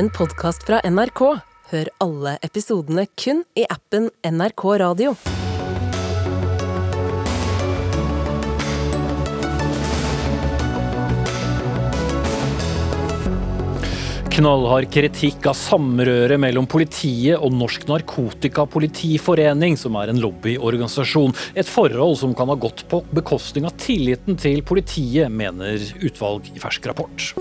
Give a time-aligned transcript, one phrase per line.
[0.00, 1.20] en podkast fra NRK.
[1.70, 5.12] Hør alle episodene kun i appen NRK Radio.
[14.30, 21.36] Knallhard kritikk av samrøret mellom politiet og Norsk Narkotikapolitiforening, som er en lobbyorganisasjon.
[21.52, 26.62] Et forhold som kan ha gått på bekostning av tilliten til politiet, mener utvalg i
[26.62, 27.34] fersk rapport.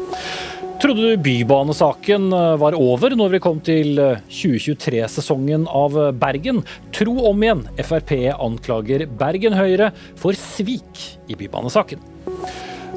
[0.80, 3.98] Trodde du Bybanesaken var over når vi kom til
[4.31, 6.62] 2023-sesongen av Bergen?
[6.95, 7.66] Tro om igjen.
[7.84, 11.99] Frp anklager Bergen Høyre for svik i Bybanesaken.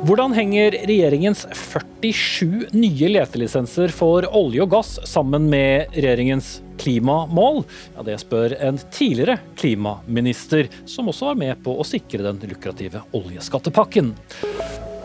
[0.07, 7.65] Hvordan henger regjeringens 47 nye letelisenser for olje og gass sammen med regjeringens klimamål?
[7.97, 13.03] Ja, det spør en tidligere klimaminister, som også var med på å sikre den lukrative
[13.11, 14.15] oljeskattepakken.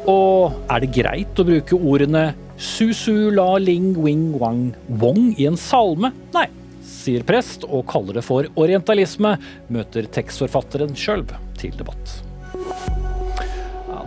[0.08, 5.58] Og er det greit å bruke ordene su-su la ling wing wang wong i en
[5.58, 6.12] salme?
[6.34, 6.48] Nei,
[6.82, 9.36] sier prest og kaller det for orientalisme,
[9.74, 11.26] møter tekstforfatteren sjøl
[11.58, 12.18] til debatt.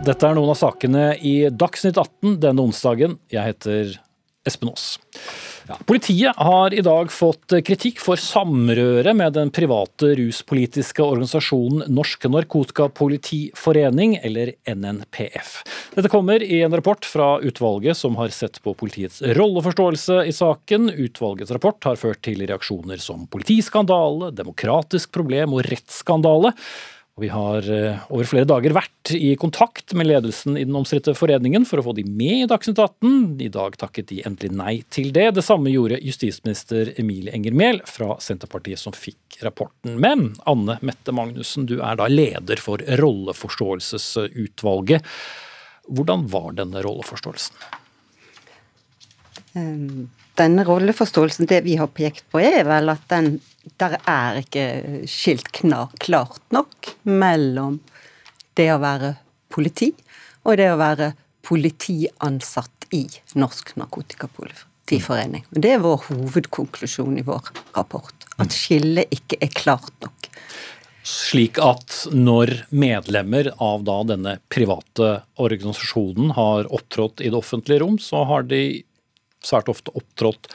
[0.01, 3.19] Dette er noen av sakene i Dagsnytt 18 denne onsdagen.
[3.29, 3.91] Jeg heter
[4.49, 4.95] Espen Aas.
[5.71, 12.27] Ja, politiet har i dag fått kritikk for samrøre med den private ruspolitiske organisasjonen Norsk
[12.27, 15.53] Narkotikapolitiforening, eller NNPF.
[15.95, 20.91] Dette kommer i en rapport fra utvalget som har sett på politiets rolleforståelse i saken.
[20.91, 26.51] Utvalgets rapport har ført til reaksjoner som politiskandale, demokratisk problem og rettsskandale.
[27.21, 31.65] Vi har eh, over flere dager vært i kontakt med ledelsen i den omstridte foreningen
[31.69, 33.41] for å få de med i Dagsnytt 18.
[33.45, 35.31] I dag takket de endelig nei til det.
[35.37, 39.99] Det samme gjorde justisminister Emilie Enger Mehl fra Senterpartiet, som fikk rapporten.
[40.01, 45.01] Men Anne Mette Magnussen, du er da leder for rolleforståelsesutvalget.
[45.91, 47.55] Hvordan var denne rolleforståelsen?
[49.51, 50.09] Um
[50.41, 53.37] denne rolleforståelsen, det vi har pekt på, er vel at den
[53.81, 54.65] der er ikke
[55.09, 57.79] skilt klart nok mellom
[58.57, 59.15] det å være
[59.53, 59.91] politi
[60.41, 61.11] og det å være
[61.45, 63.05] politiansatt i
[63.37, 65.45] Norsk Narkotikapolitiforening.
[65.51, 68.27] Det er vår hovedkonklusjon i vår rapport.
[68.41, 70.29] At skillet ikke er klart nok.
[71.07, 78.25] Slik at når medlemmer av denne private organisasjonen har opptrådt i det offentlige rom, så
[78.29, 78.83] har de
[79.45, 80.51] svært ofte opptrådt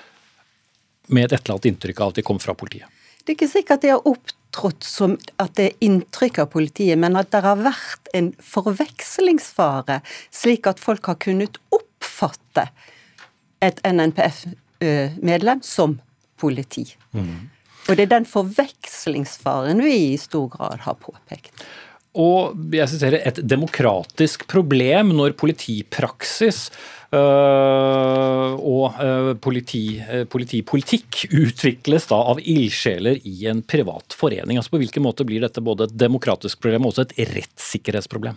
[1.07, 2.91] med et eller annet inntrykk av at de kom fra politiet.
[3.23, 7.19] Det er ikke sikkert de har opptrådt som at det er inntrykk av politiet, men
[7.19, 10.01] at det har vært en forvekslingsfare,
[10.35, 12.69] slik at folk har kunnet oppfatte
[13.65, 15.99] et NNPF-medlem som
[16.39, 16.87] politi.
[17.17, 17.49] Mm.
[17.87, 21.67] Og det er den forvekslingsfaren vi i stor grad har påpekt.
[22.17, 26.71] Og jeg siterer et demokratisk problem når politipraksis
[27.15, 34.56] og øh, politi, øh, politipolitikk utvikles da av ildsjeler i en privat forening.
[34.59, 38.37] Altså På hvilken måte blir dette både et demokratisk problem og også et rettssikkerhetsproblem?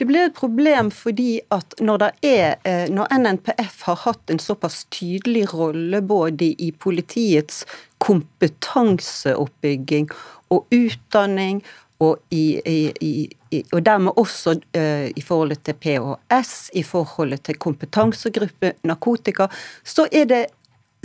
[0.00, 2.54] Det blir et problem fordi at når, er,
[2.92, 7.66] når NNPF har hatt en såpass tydelig rolle både i politiets
[8.02, 10.06] kompetanseoppbygging
[10.52, 11.64] og utdanning
[12.04, 13.28] og, i, i, i,
[13.72, 19.48] og dermed også uh, i forholdet til PHS, i forholdet til kompetansegruppe narkotika,
[19.84, 20.44] så er det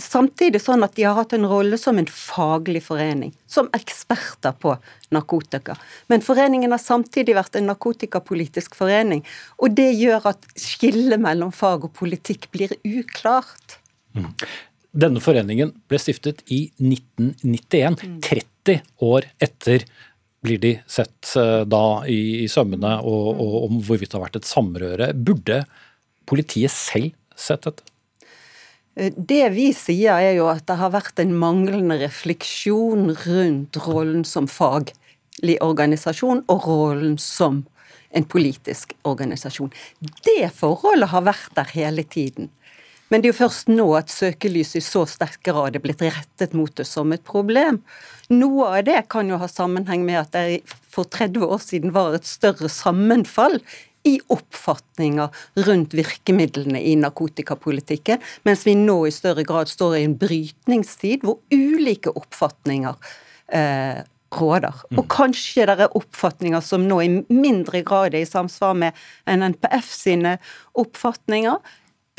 [0.01, 4.75] samtidig sånn at de har hatt en rolle som en faglig forening, som eksperter på
[5.13, 5.75] narkotika.
[6.11, 9.23] Men foreningen har samtidig vært en narkotikapolitisk forening,
[9.61, 13.77] og det gjør at skillet mellom fag og politikk blir uklart.
[14.17, 14.31] Mm.
[14.91, 19.85] Denne foreningen ble stiftet i 1991, 30 år etter
[20.41, 24.41] blir de sett eh, da i, i sømmene, og, og, om hvorvidt det har vært
[24.41, 25.11] et samrøre.
[25.13, 25.63] Burde
[26.29, 27.85] politiet selv sett dette?
[28.97, 34.25] Eh, det vi sier er jo at det har vært en manglende refleksjon rundt rollen
[34.27, 37.63] som faglig organisasjon og rollen som
[38.11, 39.71] en politisk organisasjon.
[40.25, 42.49] Det forholdet har vært der hele tiden.
[43.11, 46.55] Men det er jo først nå at søkelyset i så sterk grad er blitt rettet
[46.55, 47.81] mot det som et problem.
[48.31, 52.15] Noe av det kan jo ha sammenheng med at det for 30 år siden var
[52.15, 53.59] et større sammenfall
[54.07, 60.15] i oppfatninger rundt virkemidlene i narkotikapolitikken, mens vi nå i større grad står i en
[60.17, 63.11] brytningstid hvor ulike oppfatninger
[63.53, 64.01] eh,
[64.31, 64.81] råder.
[64.89, 65.01] Mm.
[65.01, 68.97] Og kanskje det er oppfatninger som nå i mindre grad er i samsvar med
[69.29, 70.37] NNPF sine
[70.79, 71.59] oppfatninger,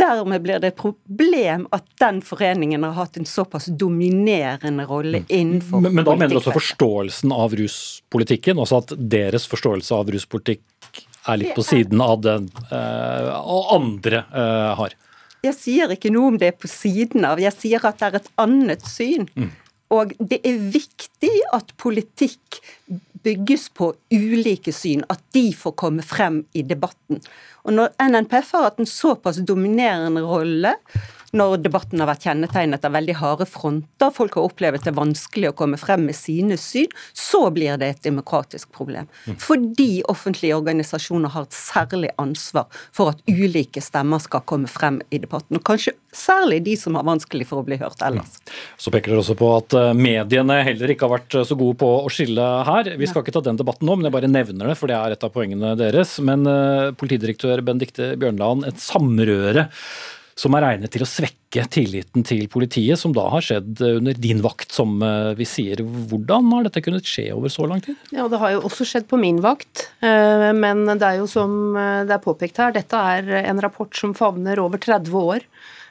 [0.03, 5.29] Dermed blir det et problem at den foreningen har hatt en såpass dominerende rolle mm.
[5.29, 8.59] innenfor men, men da mener du også forståelsen av ruspolitikken?
[8.59, 13.31] Altså at deres forståelse av ruspolitikk er litt på siden av den uh,
[13.77, 14.99] andre uh, har?
[15.43, 18.19] jeg sier ikke noe om det er på siden av, jeg sier at det er
[18.21, 19.27] et annet syn.
[19.35, 19.51] Mm.
[19.93, 22.63] Og det er viktig at politikk
[23.23, 27.23] bygges på ulike syn, at de får komme frem i debatten.
[27.67, 30.75] Og når NNPF har hatt en såpass dominerende rolle,
[31.37, 35.57] når debatten har vært kjennetegnet av veldig harde fronter, folk har opplevd det vanskelig å
[35.57, 39.09] komme frem med sine syn, så blir det et demokratisk problem.
[39.41, 45.23] Fordi offentlige organisasjoner har et særlig ansvar for at ulike stemmer skal komme frem i
[45.23, 45.57] debatten.
[45.57, 48.37] Og kanskje særlig de som har vanskelig for å bli hørt ellers.
[48.77, 51.79] Så peker dere også på at eh, mediene heller ikke har vært eh, så gode
[51.81, 52.93] på å skille her.
[53.01, 55.17] Vi skal ikke ta den debatten nå, men jeg bare nevner det, for det er
[55.17, 56.19] et av poengene deres.
[56.25, 59.71] Men uh, politidirektør Benedicte Bjørnland, et samrøre
[60.39, 64.41] som er regnet til å svekke tilliten til politiet, som da har skjedd under din
[64.45, 65.83] vakt, som eh, vi sier.
[65.83, 67.99] Hvordan har dette kunnet skje over så lang tid?
[68.15, 71.77] Ja, Det har jo også skjedd på min vakt, eh, men det er jo som
[71.77, 75.47] eh, det er påpekt her, dette er en rapport som favner over 30 år.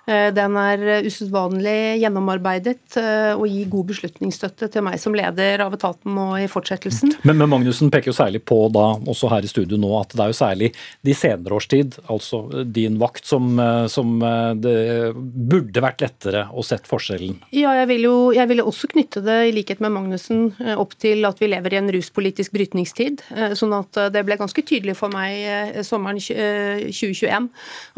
[0.10, 5.76] Eh, den er usedvanlig gjennomarbeidet eh, og gir god beslutningsstøtte til meg som leder av
[5.78, 7.14] etaten nå i fortsettelsen.
[7.28, 10.24] Men, men Magnussen peker jo særlig på da, også her i studio nå, at det
[10.26, 10.72] er jo særlig
[11.06, 14.18] de senere års tid, altså din vakt, som, eh, som
[14.62, 17.38] det burde vært lettere å sette forskjellen.
[17.54, 20.50] Ja, jeg vil jo jeg vil også knytte det, i likhet med Magnussen,
[20.82, 23.22] opp til at vi lever i en ruspolitisk brytningstid.
[23.58, 27.50] Sånn at det ble ganske tydelig for meg sommeren 2021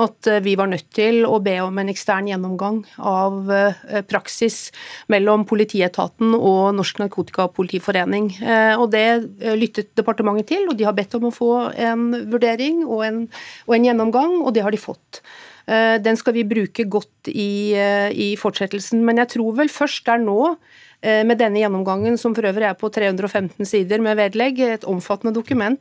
[0.03, 4.67] at vi var nødt til å be om en ekstern gjennomgang av eh, praksis
[5.11, 8.29] mellom politietaten og Norsk Narkotikapolitiforening.
[8.41, 12.09] Eh, og Det eh, lyttet departementet til, og de har bedt om å få en
[12.31, 13.25] vurdering og en,
[13.67, 15.23] og en gjennomgang, og det har de fått.
[15.63, 20.19] Den skal vi bruke godt i, i fortsettelsen, men jeg tror vel først det er
[20.25, 20.49] nå
[21.23, 25.79] med denne gjennomgangen, som for øvrig er på 315 sider med vedlegg, et omfattende dokument,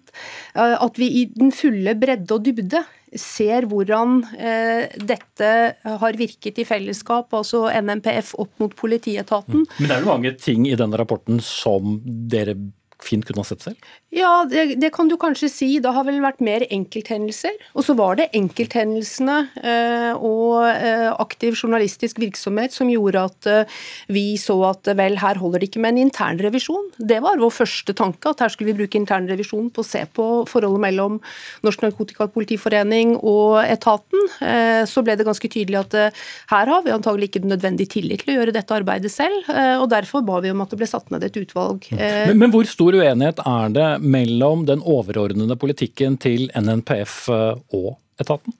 [0.54, 2.84] at vi i den fulle bredde og dybde
[3.18, 5.50] ser hvordan eh, dette
[5.84, 9.66] har virket i fellesskap, altså NMPF opp mot politietaten.
[9.78, 12.56] Men det er jo mange ting i denne rapporten som dere
[13.02, 13.92] fint kunne ha sett selv?
[14.12, 15.68] Ja, det, det, kan du kanskje si.
[15.80, 17.54] Det har vel vært mer enkelthendelser.
[17.72, 23.78] Og så var det enkelthendelsene eh, og eh, aktiv journalistisk virksomhet som gjorde at eh,
[24.12, 26.90] vi så at vel, her holder det ikke med en internrevisjon.
[27.00, 30.28] Det var vår første tanke, at her skulle vi bruke internrevisjon på å se på
[30.50, 31.16] forholdet mellom
[31.64, 34.28] Norsk Narkotikapolitiforening og etaten.
[34.44, 36.20] Eh, så ble det ganske tydelig at eh,
[36.52, 39.88] her har vi antagelig ikke nødvendig tillit til å gjøre dette arbeidet selv, eh, og
[39.96, 41.88] derfor ba vi om at det ble satt ned et utvalg.
[41.96, 47.96] Men, men hvor stor uenighet er det mellom den overordnede politikken til NNPF eh, og
[48.20, 48.54] etaten?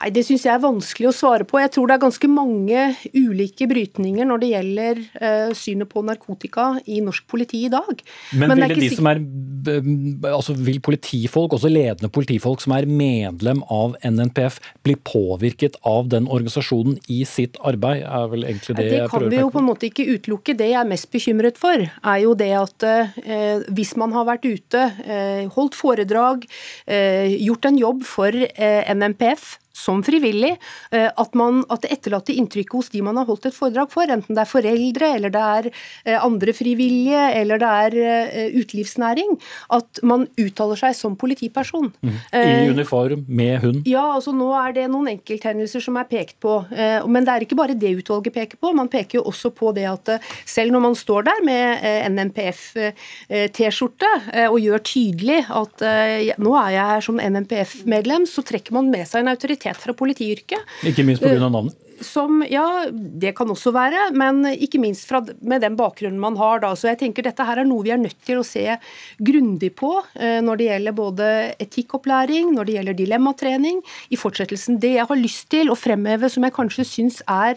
[0.00, 1.58] Nei, Det syns jeg er vanskelig å svare på.
[1.62, 2.84] Jeg tror det er ganske mange
[3.14, 8.02] ulike brytninger når det gjelder uh, synet på narkotika i norsk politi i dag.
[8.36, 9.22] Men, Men ville de som er,
[10.30, 16.28] altså vil politifolk, også ledende politifolk som er medlem av NNPF, bli påvirket av den
[16.28, 18.04] organisasjonen i sitt arbeid?
[18.06, 20.56] er vel egentlig Det, det jeg Det kan vi jo på en måte ikke utelukke.
[20.56, 24.46] Det jeg er mest bekymret for, er jo det at uh, hvis man har vært
[24.46, 26.44] ute, uh, holdt foredrag,
[26.86, 30.54] gjort en jobb for NMPF, som frivillig,
[30.90, 34.08] eh, at, man, at det etterlatte inntrykket hos de man har holdt et foredrag for,
[34.10, 39.30] enten det er foreldre, eller det er eh, andre frivillige, eller det er eh, utelivsnæring,
[39.76, 41.92] at man uttaler seg som politiperson.
[42.00, 42.16] Mm.
[42.32, 43.82] I uniform, med hund?
[43.88, 46.52] Ja, altså nå er det noen enkelthendelser som er pekt på.
[47.10, 49.86] Men det er ikke bare det utvalget peker på, man peker jo også på det
[49.88, 50.06] at
[50.48, 51.64] selv når man står der med
[52.14, 54.10] NMPF-T-skjorte
[54.46, 55.74] og gjør tydelig at
[56.42, 59.94] nå er jeg her som NMPF-medlem, så trekker man med seg en autoritet identitet fra
[59.94, 60.58] politiyrket.
[60.84, 61.48] Ikke minst pga.
[61.48, 61.74] navnet?
[62.00, 66.60] Som, ja, det kan også være, men ikke minst fra, med den bakgrunnen man har.
[66.60, 66.74] da.
[66.76, 68.76] Så jeg tenker Dette her er noe vi er nødt til å se
[69.18, 73.80] grundig på eh, når det gjelder både etikkopplæring, når det gjelder dilemmatrening,
[74.10, 74.78] i fortsettelsen.
[74.78, 77.56] Det jeg har lyst til å fremheve som jeg kanskje syns er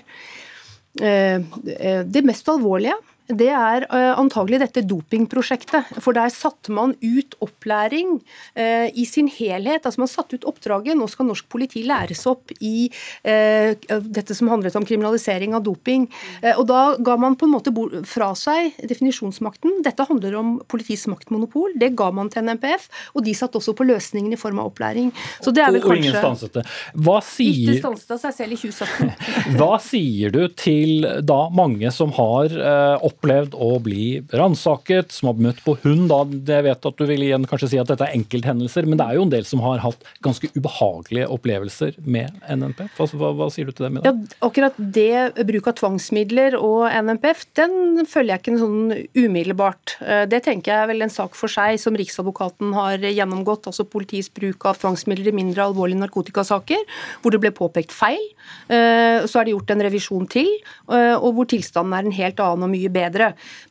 [1.04, 1.44] eh,
[1.75, 2.96] eh det mest alvorlige,
[3.29, 6.00] det er uh, antagelig dette dopingprosjektet.
[6.01, 8.17] For der satte man ut opplæring
[8.57, 9.86] uh, i sin helhet.
[9.86, 10.98] Altså Man satte ut oppdraget.
[10.98, 16.07] Nå skal norsk politi læres opp i uh, dette som handlet om kriminalisering av doping.
[16.55, 17.74] og Da ga man på en måte
[18.09, 19.79] fra seg definisjonsmakten.
[19.86, 21.75] Dette handler om politiets maktmonopol.
[21.79, 25.12] Det ga man til NMPF, og de satt også på løsningen i form av opplæring.
[25.43, 26.00] Så det er vel kanskje...
[26.00, 26.65] Og ingen stanset det.
[27.05, 27.75] Hva sier...
[27.75, 29.13] Ikke stanset av seg selv i 2017.
[29.59, 32.57] Hva sier du til da mange som har
[33.05, 36.07] opp opplevd å bli ransaket, som har møtt på hund.
[36.09, 39.05] da, Jeg vet at du vil igjen kanskje si at dette er enkelthendelser, men det
[39.05, 42.95] er jo en del som har hatt ganske ubehagelige opplevelser med NNPF.
[42.95, 43.91] Hva, hva, hva sier du til det?
[43.97, 44.13] Med Ja,
[44.45, 49.97] akkurat det bruk av tvangsmidler og NNPF, den følger jeg ikke sånn umiddelbart.
[49.99, 53.88] Eh, det tenker jeg er vel en sak for seg som Riksadvokaten har gjennomgått, altså
[53.88, 56.88] politiets bruk av tvangsmidler i mindre alvorlige narkotikasaker,
[57.19, 58.23] hvor det ble påpekt feil.
[58.71, 60.49] Eh, så er det gjort en revisjon til,
[60.93, 63.09] eh, og hvor tilstanden er en helt annen og mye bedre.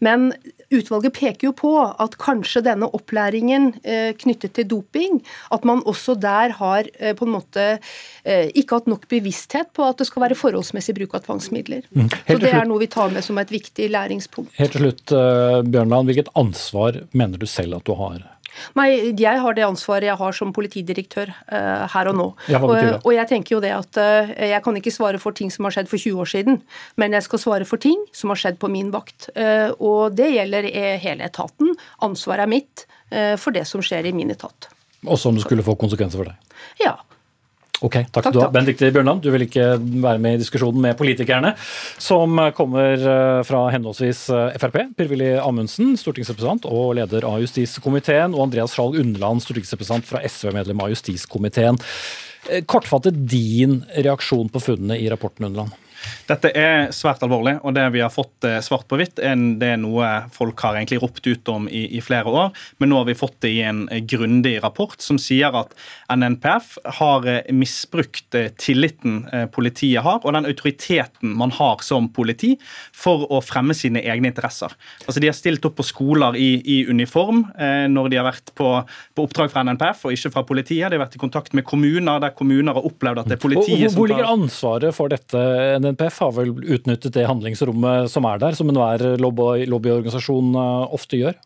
[0.04, 0.32] Men
[0.74, 3.70] utvalget peker jo på at kanskje denne opplæringen
[4.20, 5.20] knyttet til doping,
[5.54, 7.66] at man også der har på en måte
[8.26, 11.84] ikke hatt nok bevissthet på at det skal være forholdsmessig bruk av tvangsmidler.
[11.90, 12.08] Mm.
[12.12, 14.52] Så det er noe vi tar med som et viktig læringspunkt.
[14.58, 15.14] Helt til slutt,
[15.68, 18.20] Bjørnland, hvilket ansvar mener du selv at du har?
[18.78, 18.88] Nei,
[19.18, 22.28] jeg har det ansvaret jeg har som politidirektør uh, her og nå.
[22.52, 22.62] Ja?
[22.62, 25.68] Og, og jeg tenker jo det at uh, jeg kan ikke svare for ting som
[25.68, 26.60] har skjedd for 20 år siden,
[27.00, 29.30] men jeg skal svare for ting som har skjedd på min vakt.
[29.38, 30.70] Uh, og det gjelder
[31.02, 31.74] hele etaten.
[32.04, 32.86] Ansvaret er mitt
[33.40, 34.66] for det som skjer i min etat.
[35.08, 36.56] Også om det skulle få konsekvenser for deg?
[36.82, 36.98] Ja.
[37.78, 38.48] Ok, takk, takk du ha.
[38.50, 41.52] Benedicte Bjørnland, du vil ikke være med i diskusjonen med politikerne,
[42.02, 48.48] som kommer eh, fra henholdsvis eh, Frp, Per-Willy Amundsen, stortingsrepresentant og leder av justiskomiteen, og
[48.48, 51.78] Andreas Skjalg Unneland, stortingsrepresentant fra SV, medlem av justiskomiteen.
[52.50, 55.76] Eh, kortfattet din reaksjon på funnene i rapporten, Unneland?
[56.28, 59.80] Dette er svært alvorlig, og det vi har fått eh, svart på hvitt, det er
[59.80, 62.50] noe folk har egentlig ropt ut om i, i, flere år.
[62.78, 65.72] Men nå har vi fått det i en eh, grundig rapport som sier at
[66.12, 69.22] NNPF har eh, misbrukt tilliten
[69.54, 72.54] politiet har, og den autoriteten man har som politi,
[72.94, 74.72] for å fremme sine egne interesser.
[75.06, 77.44] Altså De har stilt opp på skoler i, i uniform
[77.88, 78.68] når de har vært på,
[79.16, 80.90] på, oppdrag fra NNPF og ikke fra politiet.
[80.90, 83.88] De har vært i kontakt med kommuner der kommuner har opplevd at det er politiet
[83.88, 85.42] hvor, hvor ligger ansvaret for dette?
[85.88, 91.38] NNPF har vel utnyttet det handlingsrommet som er der, som enhver lobbyorganisasjon eh, ofte gjør?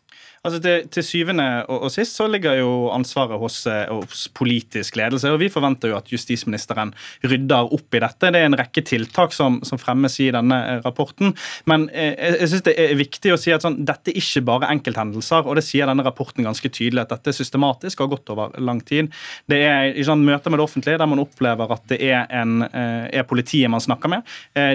[0.43, 4.97] Altså til, til syvende og, og, sist så ligger jo ansvaret hos, eh, hos, politisk
[4.99, 5.29] ledelse.
[5.31, 6.89] og Vi forventer jo at justisministeren
[7.23, 8.31] rydder opp i dette.
[8.35, 11.31] Det er en rekke tiltak som, som fremmes i denne eh, rapporten.
[11.71, 14.43] Men eh, jeg, jeg synes det er viktig å si at sånn, dette er ikke
[14.49, 15.47] bare enkelthendelser.
[15.47, 18.59] og Det sier denne rapporten ganske tydelig at dette er systematisk og har gått over
[18.59, 19.13] lang tid.
[19.47, 22.65] Det er i sånn, møter med det offentlige der man opplever at det er, en,
[22.67, 24.27] er politiet man snakker med.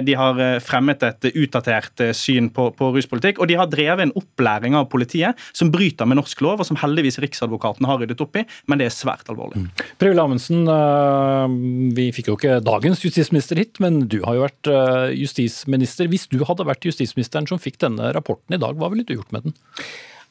[0.05, 4.77] De har fremmet et utdatert syn på, på ruspolitikk, og de har drevet en opplæring
[4.79, 8.45] av politiet som bryter med norsk lov, og som heldigvis Riksadvokaten har ryddet opp i,
[8.69, 9.65] men det er svært alvorlig.
[9.65, 9.87] Mm.
[10.01, 11.55] Per Amundsen, eh,
[11.97, 16.09] vi fikk jo ikke dagens justisminister hit, men du har jo vært eh, justisminister.
[16.11, 19.35] Hvis du hadde vært justisministeren som fikk denne rapporten i dag, hva ville du gjort
[19.35, 19.57] med den?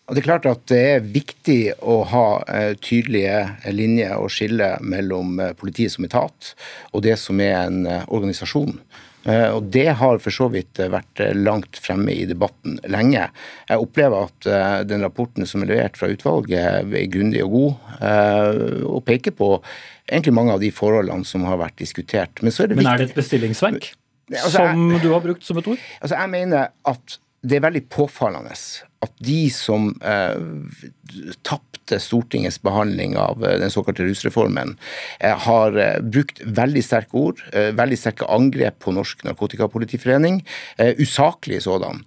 [0.09, 3.43] Det er klart at det er viktig å ha eh, tydelige
[3.77, 6.55] linjer og skille mellom politiet som etat
[6.97, 8.79] og det som er en organisasjon.
[9.29, 13.27] Eh, og Det har for så vidt vært eh, langt fremme i debatten lenge.
[13.69, 17.87] Jeg opplever at eh, den rapporten som er levert fra utvalget, er grundig og god,
[18.89, 19.51] og peker på
[20.09, 22.43] egentlig mange av de forholdene som har vært diskutert.
[22.43, 23.93] Men, er det, Men er det et bestillingsverk?
[24.29, 25.81] Altså, som du har brukt som et ord?
[26.03, 27.19] Altså, jeg mener at
[27.49, 28.55] det er veldig påfallende
[29.05, 30.39] at de som eh,
[31.47, 34.75] tapte Stortingets behandling av eh, den såkalte rusreformen,
[35.21, 40.43] eh, har eh, brukt veldig sterke ord, eh, veldig sterke angrep på Norsk Narkotikapolitiforening,
[40.77, 42.03] eh, usaklige sådan,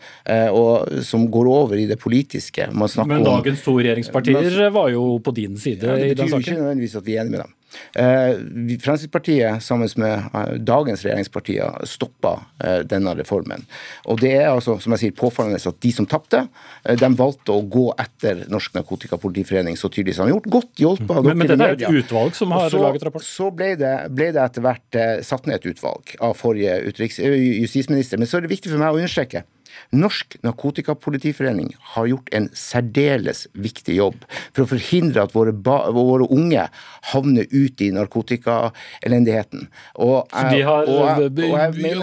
[0.52, 2.68] og som går over i det politiske.
[2.72, 5.98] Men dagens to regjeringspartier var jo på din side i den saken?
[5.98, 7.56] Det betyr jo ikke nødvendigvis at vi er enige med dem.
[7.96, 8.36] Eh,
[8.82, 13.66] Fremskrittspartiet sammen med eh, dagens regjeringspartier stoppa eh, denne reformen.
[14.12, 16.44] Og det er altså, som jeg sier, påfallende at de som tapte,
[16.98, 20.52] de valgte å gå etter Norsk Narkotikapolitiforening så tydelig som de har gjort.
[20.58, 23.26] Godt hjulpet av Men, men dette er et utvalg som har så, laget rapport?
[23.26, 28.22] Så ble det, ble det etter hvert satt ned et utvalg av forrige utenriks, justisminister.
[28.22, 29.46] Men så er det viktig for meg å understreke
[29.96, 36.68] Norsk Narkotikapolitiforening har gjort en særdeles viktig jobb for å forhindre at våre, våre unge
[37.12, 39.68] havner ut i narkotikaelendigheten.
[39.98, 40.12] Så
[40.52, 41.42] de har og,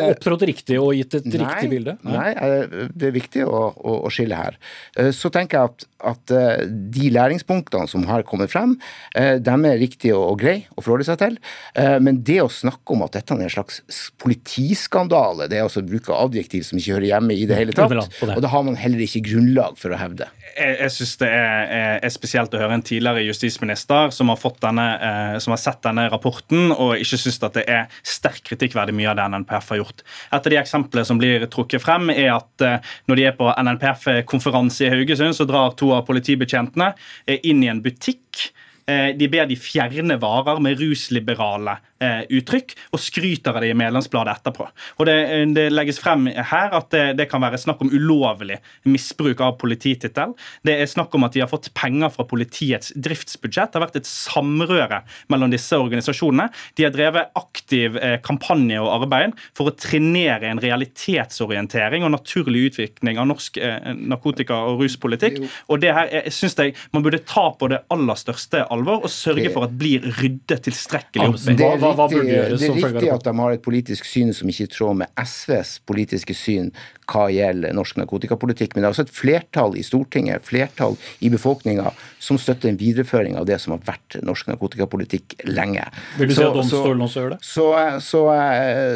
[0.09, 1.97] opptrådt riktig og gitt et nei, riktig bilde?
[2.07, 4.59] Nei, nei det er viktig å, å, å, skille her.
[4.99, 8.77] Eh, så tenker jeg at, at eh, de læringspunktene som har kommet frem,
[9.19, 11.39] eh, de er riktige og, og greie å forholde seg til.
[11.79, 13.81] Men det å snakke om at dette er en slags
[14.21, 17.95] politiskandale, det er altså å bruke adjektiv som ikke hører hjemme i det hele tatt.
[18.29, 20.29] Og det har man heller ikke grunnlag for å hevde.
[20.55, 24.87] Jeg, jeg synes det er, er, spesielt å høre en tidligere justisminister som har, denne,
[25.09, 29.11] eh, som har sett denne rapporten og ikke syns at det er sterk kritikkverdig mye
[29.13, 30.05] av det NNPF har gjort.
[30.31, 33.51] Et av de eksemplene som blir trukket frem, er at eh, når de er på
[33.53, 36.93] NNPF-konferanse i Haugesund, så drar to av politibetjentene
[37.27, 38.49] eh, inn i en butikk.
[38.89, 43.79] Eh, de ber de fjerne varer med rusliberale eh, uttrykk, og skryter av det i
[43.79, 44.69] medlemsbladet etterpå.
[44.99, 45.17] Og Det,
[45.57, 50.35] det legges frem her at det, det, kan være snakk om ulovlig misbruk av polititittel.
[50.67, 53.73] Det er snakk om at de har fått penger fra politiets driftsbudsjett.
[53.73, 55.03] Det har vært et samrøre
[55.33, 56.49] mellom disse organisasjonene.
[56.79, 62.69] De har drevet aktiv eh, kampanje og arbeid for å trenere en realitetsorientering og naturlig
[62.73, 65.41] utvikling av norsk eh, narkotika- og ruspolitikk.
[65.69, 69.13] Og det her jeg synes jeg Man burde ta på det aller største alvor og
[69.13, 71.57] sørge for at det blir ryddet tilstrekkelig opp i.
[71.97, 74.71] Det er riktig, det er riktig at de har et politisk syn som ikke er
[74.71, 76.73] i tråd med SVs politiske syn
[77.09, 78.75] hva gjelder norsk narkotikapolitikk.
[78.75, 83.39] Men det er også et flertall i Stortinget, flertall i befolkninga, som støtter en videreføring
[83.41, 85.87] av det som har vært norsk narkotikapolitikk lenge.
[86.19, 87.41] Vil du si at domstolen også gjør det?
[87.47, 87.69] Så,
[88.05, 88.25] så,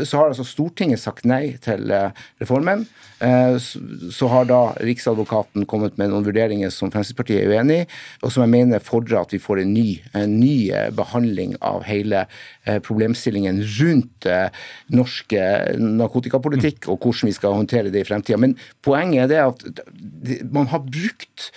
[0.09, 2.85] så har altså Stortinget sagt nei til eh, reformen.
[3.23, 3.57] Eh,
[4.11, 7.89] så har da Riksadvokaten kommet med noen vurderinger som Fremskrittspartiet er uenig i,
[8.23, 9.87] og som jeg mener fordrer at vi får en ny,
[10.19, 14.29] en ny eh, behandling av hele eh, problemstillingen rundt
[14.93, 15.35] norsk
[15.79, 18.41] narkotikapolitikk og hvordan vi skal håndtere det i fremtida.
[18.41, 19.85] Men poenget er det at
[20.53, 21.51] man har brukt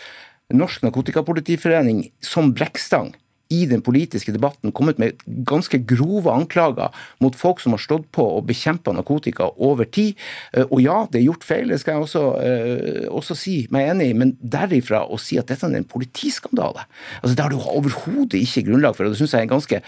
[0.53, 3.15] Norsk Narkotikapolitiforening som brekkstang
[3.53, 8.25] i den politiske debatten kommet med ganske grove anklager mot folk som har stått på
[8.37, 10.15] og bekjempa narkotika over tid.
[10.53, 13.91] Eh, og ja, det er gjort feil, det skal jeg også, uh, også si meg
[13.91, 16.85] enig i, men derifra å si at dette er en politiskandale
[17.21, 19.81] altså Det har du overhodet ikke grunnlag for, og det syns jeg er en ganske,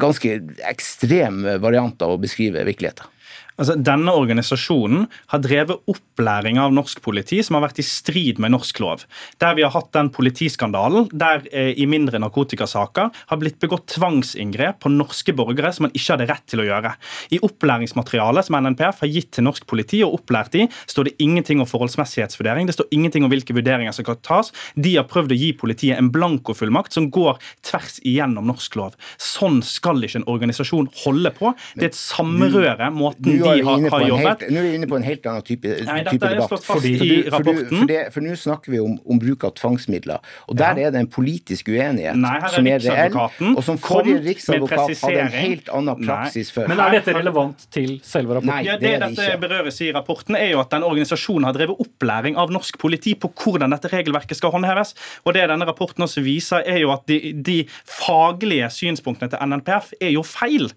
[0.00, 0.32] ganske
[0.70, 3.15] ekstrem variant av å beskrive virkeligheten.
[3.56, 8.52] Altså, denne organisasjonen har drevet opplæring av norsk politi som har vært i strid med
[8.52, 9.06] norsk lov.
[9.40, 14.82] Der vi har hatt den politiskandalen der eh, i mindre narkotikasaker har blitt begått tvangsinngrep
[14.84, 16.92] på norske borgere som man ikke hadde rett til å gjøre.
[17.32, 21.64] I opplæringsmaterialet som NNPF har gitt til norsk politi og opplært i, står det ingenting
[21.64, 22.68] om forholdsmessighetsvurdering.
[22.68, 24.52] Det står ingenting om hvilke vurderinger som kan tas.
[24.76, 29.00] De har prøvd å gi politiet en blankofullmakt som går tvers igjennom norsk lov.
[29.16, 31.56] Sånn skal ikke en organisasjon holde på.
[31.72, 34.26] Det er et samrøre måten de har, har jobbet.
[34.26, 36.64] Helt, nå er vi inne på en helt annen type, Nei, type debatt.
[36.66, 36.92] Fordi,
[37.30, 40.32] for, for, for, nå snakker vi om, om, bruk av tvangsmidler.
[40.50, 40.88] Og der ja.
[40.88, 43.18] er det en politisk uenighet Nei, er som er reell,
[43.52, 46.70] og som forrige riksadvokat hadde en helt annen praksis før.
[46.72, 48.52] Men er dette relevant til selve rapporten?
[48.52, 51.56] Nei, det, ja, det, det dette berøres i rapporten, er jo at den organisasjonen har
[51.56, 54.94] drevet opplæring av norsk politi på hvordan dette regelverket skal håndheves.
[55.24, 59.94] Og det denne rapporten også viser, er jo at de, de faglige synspunktene til NNPF
[60.00, 60.70] er jo feil.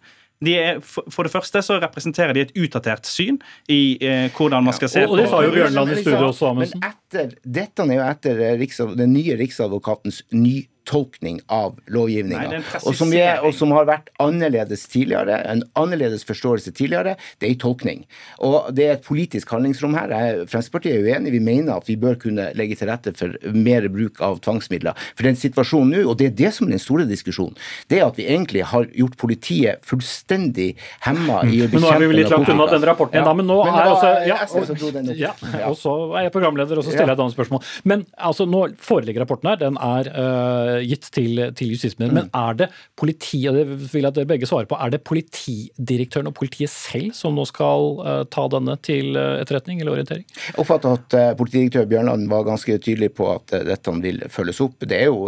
[0.45, 4.75] De er, for det første så representerer de et utdatert syn i eh, hvordan man
[4.77, 6.83] skal se ja, og, og det sa jo Bjørnland i studio også, Amundsen.
[6.83, 12.61] Men etter, dette er jo etter den nye riksadvokatens ny tolkning av lovgivninga.
[12.81, 17.61] Og, som og som har vært annerledes tidligere, en annerledes forståelse tidligere, det er en
[17.61, 18.03] tolkning.
[18.45, 20.13] Og det er et politisk handlingsrom her.
[20.49, 21.33] Fremskrittspartiet er uenig.
[21.37, 24.97] Vi mener at vi bør kunne legge til rette for mer bruk av tvangsmidler.
[25.13, 27.57] For den situasjonen nå, og det er det som er den store diskusjonen,
[27.91, 30.71] det er at vi egentlig har gjort politiet fullstendig
[31.05, 31.79] hemma i å bekjempe narkotika.
[31.79, 33.25] Men nå er vi litt langt unna den rapporten, ja.
[33.27, 35.33] da, men nå men er altså ja, og, ja,
[35.69, 37.63] og så er jeg programleder, og så stiller jeg et annet spørsmål.
[37.89, 39.59] Men altså, nå foreligger rapporten her.
[39.61, 42.13] Den er uh, gitt til, til justisministeren.
[42.13, 42.19] Mm.
[42.19, 45.01] Men er det politi, og det vil jeg at dere begge svarer på, er det
[45.07, 50.25] politidirektøren og politiet selv som nå skal uh, ta denne til uh, etterretning eller orientering?
[50.49, 54.85] Jeg oppfatter at politidirektør Bjørnland var ganske tydelig på at dette vil følges opp.
[54.87, 55.27] Det er jo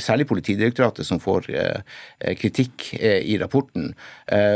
[0.00, 1.46] særlig Politidirektoratet som får
[2.40, 3.92] kritikk i rapporten.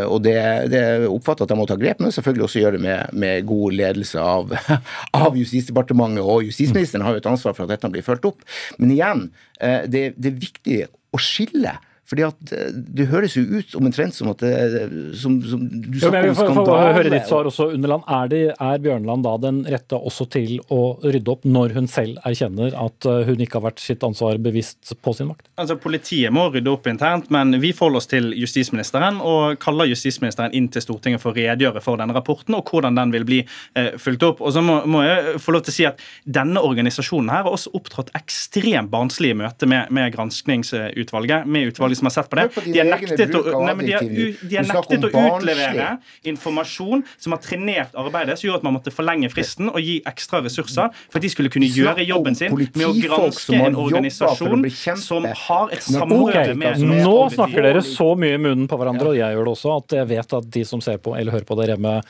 [0.08, 0.34] Og det,
[0.72, 3.76] det oppfatter at de må ta grep, men selvfølgelig også gjøre det med, med god
[3.76, 4.54] ledelse av,
[5.24, 6.24] av Justisdepartementet.
[6.24, 8.44] Og justisministeren har jo et ansvar for at dette blir fulgt opp.
[8.78, 9.24] Men igjen,
[9.60, 11.76] det, det er viktig å skille
[12.10, 14.86] fordi at eh, Det høres jo ut omtrent som at det,
[15.20, 16.94] som, som du snakker om skandale.
[16.96, 18.02] høre ditt svar også, Underland.
[18.10, 22.18] Er, det, er Bjørnland da den rette også til å rydde opp, når hun selv
[22.26, 25.46] erkjenner at eh, hun ikke har vært sitt ansvar bevisst på sin makt?
[25.60, 30.56] Altså, Politiet må rydde opp internt, men vi forholder oss til justisministeren og kaller justisministeren
[30.56, 33.92] inn til Stortinget for å redegjøre for denne rapporten og hvordan den vil bli eh,
[34.02, 34.42] fulgt opp.
[34.42, 37.54] Og så må, må, jeg få lov til å si at Denne organisasjonen her har
[37.54, 41.46] også opptrådt ekstremt barnslig i møte med, med granskningsutvalget.
[41.46, 42.48] med utvalget som har sett på det.
[42.64, 44.06] De har nektet, å, nei, de har,
[44.40, 45.88] de har nektet å utlevere
[46.32, 50.42] informasjon som har trenert arbeidet, som gjorde at man måtte forlenge fristen og gi ekstra
[50.44, 54.66] ressurser for at de skulle kunne gjøre jobben sin med å granske en organisasjon
[55.00, 59.20] som har et samrøre med Nå snakker dere så mye i munnen på hverandre, og
[59.20, 61.58] jeg gjør det også, at jeg vet at de som ser på eller hører på
[61.60, 62.00] dere hjemme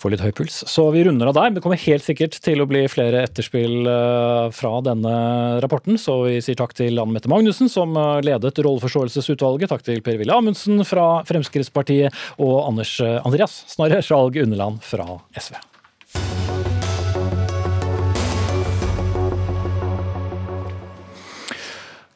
[0.00, 0.60] får litt høy puls.
[0.70, 1.54] Så vi runder av der.
[1.54, 5.14] Det kommer helt sikkert til å bli flere etterspill eh, fra denne
[5.62, 5.98] rapporten.
[6.00, 9.72] Så vi sier takk til Anne Mette Magnussen, som eh, ledet Rolleforståelsesutvalget.
[9.72, 15.60] Takk til Per-Willy Amundsen fra Fremskrittspartiet og Anders eh, Andreas Snarre Skjalg Underland fra SV.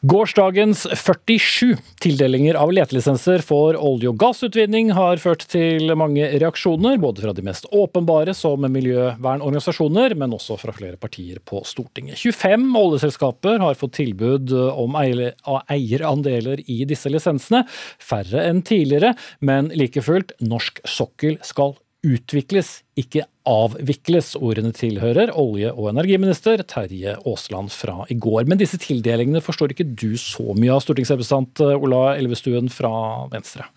[0.05, 7.23] Gårsdagens 47 tildelinger av letelisenser for olje- og gassutvinning har ført til mange reaksjoner, både
[7.25, 12.21] fra de mest åpenbare, som miljøvernorganisasjoner, men også fra flere partier på Stortinget.
[12.21, 17.62] 25 oljeselskaper har fått tilbud om eierandeler i disse lisensene,
[17.97, 24.35] færre enn tidligere, men like fullt, norsk sokkel skal utvikles, ikke avvikles.
[24.38, 28.47] Ordene tilhører olje- og energiminister Terje Aasland fra i går.
[28.51, 32.93] Men disse tildelingene forstår ikke du så mye av, stortingsrepresentant Ola Elvestuen fra
[33.33, 33.69] Venstre?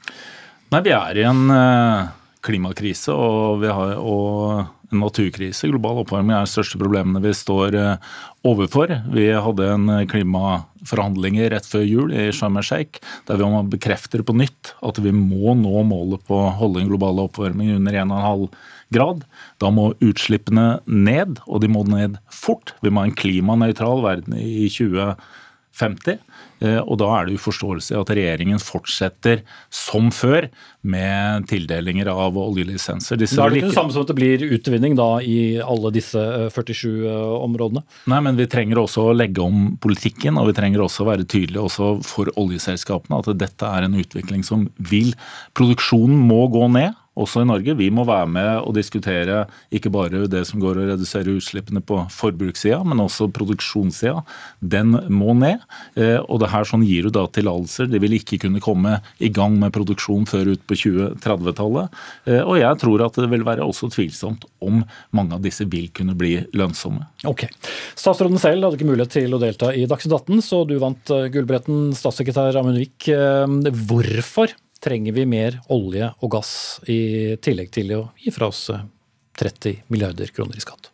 [0.73, 2.09] Nei, vi er i en eh,
[2.43, 5.67] klimakrise og, vi har, og en naturkrise.
[5.69, 8.13] Global oppvarming er de største problemene vi står eh,
[8.47, 8.93] overfor.
[9.13, 14.23] Vi hadde en eh, klimaforhandlinger rett før jul i Sharm el Sheikh der vi bekrefter
[14.25, 18.47] på nytt at vi må nå målet på å holde den globale oppvarmingen under 1,5
[18.95, 19.25] grad.
[19.61, 22.75] Da må utslippene ned, og de må ned fort.
[22.83, 26.21] Vi må ha en klimanøytral verden i 2050.
[26.59, 30.49] Eh, og Da er det uforståelse at regjeringen fortsetter som før
[30.87, 33.19] med tildelinger av oljelisenser.
[33.19, 35.91] Disse da er det ikke det samme som at det blir utvinning da i alle
[35.93, 36.21] disse
[36.53, 37.83] 47 eh, eh, områdene?
[38.09, 41.27] Nei, men vi trenger også å legge om politikken, og vi trenger også å være
[41.27, 45.13] tydelige også for oljeselskapene at dette er en utvikling som vil
[45.57, 47.75] Produksjonen må gå ned også i Norge.
[47.77, 49.43] Vi må være med og diskutere
[49.73, 54.21] ikke bare det som går å redusere utslippene på forbrukssida, men også produksjonssida.
[54.61, 55.63] Den må ned.
[55.97, 57.91] Eh, og det her sånn gir du da tillatelser.
[57.91, 61.97] De vil ikke kunne komme i gang med produksjon før ut på 2030-tallet.
[62.31, 64.81] Eh, og jeg tror at det vil være også tvilsomt om
[65.15, 67.05] mange av disse vil kunne bli lønnsomme.
[67.29, 67.45] Ok.
[67.97, 71.91] Statsråden selv hadde ikke mulighet til å delta i Dagsnytt 18, så du vant gullbretten,
[71.97, 73.09] statssekretær Amund Vik.
[73.87, 76.51] Hvorfor trenger vi mer olje og gass
[76.89, 80.91] i tillegg til å gi fra oss 30 eh, milliarder kroner i skatt?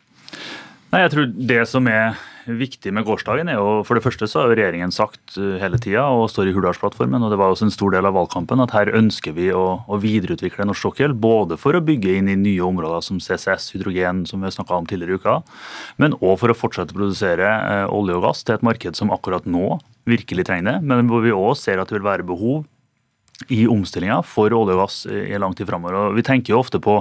[0.92, 4.42] Nei, jeg tror Det som er viktig med gårsdagen, er jo for det første så
[4.42, 7.68] har jo regjeringen sagt eh, hele tida, og står i Hurdalsplattformen, og det var også
[7.68, 11.16] en stor del av valgkampen, at her ønsker vi å, å videreutvikle norsk sokkel.
[11.16, 14.90] Både for å bygge inn i nye områder som CCS, hydrogen, som vi snakka om
[14.90, 15.38] tidligere i uka,
[16.02, 19.14] men òg for å fortsette å produsere eh, olje og gass til et marked som
[19.14, 19.78] akkurat nå
[20.10, 22.64] virkelig trenger det, men hvor vi òg ser at det vil være behov
[23.52, 26.12] i omstillinga for olje og gass i lang tid framover.
[26.14, 27.00] Vi tenker jo ofte på,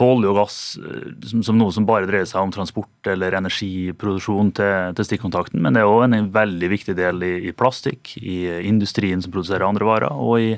[0.00, 3.36] på olje og gass eh, som, som, noe som bare dreier seg om transport eller
[3.38, 8.16] energiproduksjon til, til stikkontakten, men det er òg en veldig viktig del i, i, plastikk,
[8.18, 10.52] i industrien som produserer andre varer, og i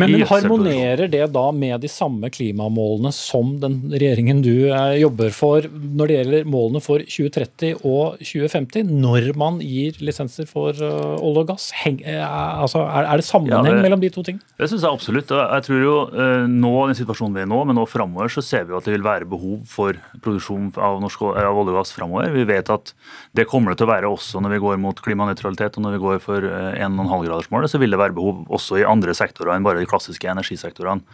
[0.00, 5.30] men, men harmonerer det da med de samme klimamålene som den regjeringen du eh, jobber
[5.34, 11.14] for når det gjelder målene for 2030 og 2050, når man gir lisenser for uh,
[11.22, 11.68] olje og gass?
[11.84, 14.44] Heng, uh, altså, er, det sammenheng ja, det, mellom de to tingene?
[14.58, 15.30] Det syns jeg absolutt.
[15.34, 15.94] Jeg tror jo
[16.50, 19.06] nå, den situasjonen vi er nå, men nå framover, så ser vi at det vil
[19.06, 22.32] være behov for produksjon av, norsk, av olje og gass framover.
[22.34, 22.94] Vi vet at
[23.36, 26.02] det kommer det til å være også når vi går mot klimanøytralitet og når vi
[26.04, 29.90] går for 1,5-gradersmålet, så vil det være behov også i andre sektorer enn bare de
[29.90, 31.04] klassiske energisektorene.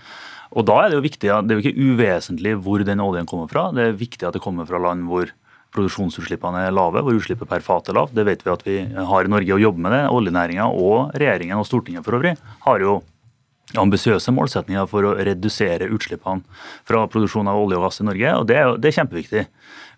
[0.51, 3.51] Og da er Det jo viktig, det er jo ikke uvesentlig hvor den oljen kommer
[3.51, 3.69] fra.
[3.75, 5.31] Det er viktig at det kommer fra land hvor
[5.75, 8.17] produksjonsutslippene er lave, hvor utslippet per fat er lavt.
[8.17, 8.79] Det vet vi at vi
[9.13, 10.03] har i Norge å jobbe med det.
[10.11, 12.35] Oljenæringa og regjeringen og Stortinget for øvrig
[12.67, 12.99] har jo
[13.79, 16.43] ambisiøse målsetninger for å redusere utslippene
[16.89, 18.33] fra produksjon av olje og gass i Norge.
[18.41, 19.45] og Det er, det er kjempeviktig.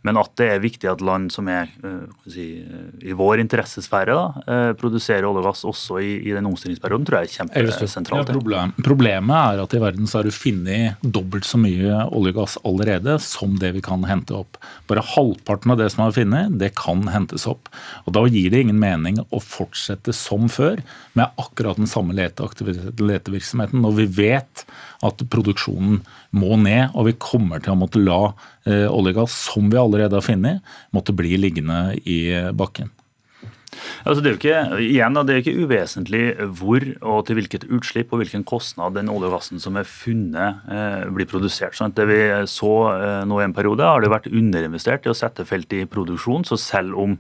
[0.07, 4.17] Men at det er viktig at land som er eh, si, eh, i vår interessesfære,
[4.17, 8.27] da, eh, produserer olje og gass også i, i den omstillingsperioden, tror jeg er kjempesentralt.
[8.27, 8.75] Ja, problem.
[8.83, 12.59] Problemet er at i verden så har du funnet dobbelt så mye olje og gass
[12.67, 14.59] allerede som det vi kan hente opp.
[14.91, 17.71] Bare halvparten av det som er funnet, det kan hentes opp.
[18.07, 20.83] Og Da gir det ingen mening å fortsette som før
[21.19, 24.67] med akkurat den samme letevirksomheten når vi vet
[25.03, 26.01] at produksjonen
[26.39, 28.21] må ned, og vi kommer til å måtte la
[28.67, 32.21] eh, olje og gass, som vi allerede har funnet, måtte bli liggende i
[32.57, 32.93] bakken.
[34.05, 36.23] Altså det, er jo ikke, igjen, det er ikke uvesentlig
[36.59, 40.61] hvor og til hvilket utslipp og hvilken kostnad den olje og gassen som er funnet,
[40.69, 41.77] eh, blir produsert.
[41.79, 41.97] Sant?
[41.97, 45.47] Det vi så eh, nå i en periode, har det vært underinvestert i å sette
[45.49, 46.45] felt i produksjon.
[46.49, 47.17] Så selv om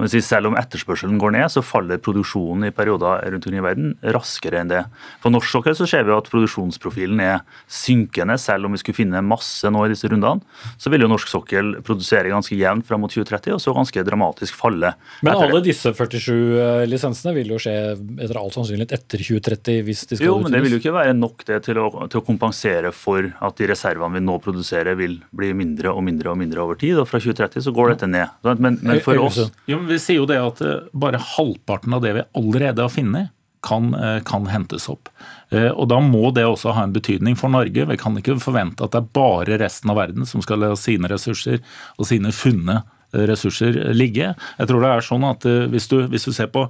[0.00, 4.62] selv om etterspørselen går ned, så faller produksjonen i perioder rundt omkring i verden raskere
[4.62, 4.82] enn det.
[5.22, 8.38] På norsk sokkel så ser vi at produksjonsprofilen er synkende.
[8.40, 10.42] Selv om vi skulle finne masse nå i disse rundene,
[10.80, 14.56] så vil jo norsk sokkel produsere ganske jevnt fram mot 2030, og så ganske dramatisk
[14.58, 14.94] falle.
[15.22, 19.82] Men alle disse 47 eh, lisensene vil jo skje etter all sannsynlighet etter 2030?
[19.86, 22.20] hvis de skal Jo, men det vil jo ikke være nok det til å, til
[22.20, 26.38] å kompensere for at de reservene vi nå produserer vil bli mindre og mindre og
[26.40, 26.98] mindre over tid.
[27.02, 28.32] Og fra 2030 så går dette ned.
[28.42, 32.16] Men, men for oss jo, vi sier jo det at eh, bare halvparten av det
[32.16, 35.10] vi allerede har funnet, kan, eh, kan, hentes opp.
[35.54, 37.86] Eh, og Da må det også ha en betydning for Norge.
[37.86, 41.10] Vi kan ikke forvente at det er bare resten av verden som skal ha sine
[41.12, 41.62] ressurser
[41.98, 44.30] og sine funne ressurser ligge.
[44.32, 46.62] Jeg tror det er sånn at hvis du, hvis du ser på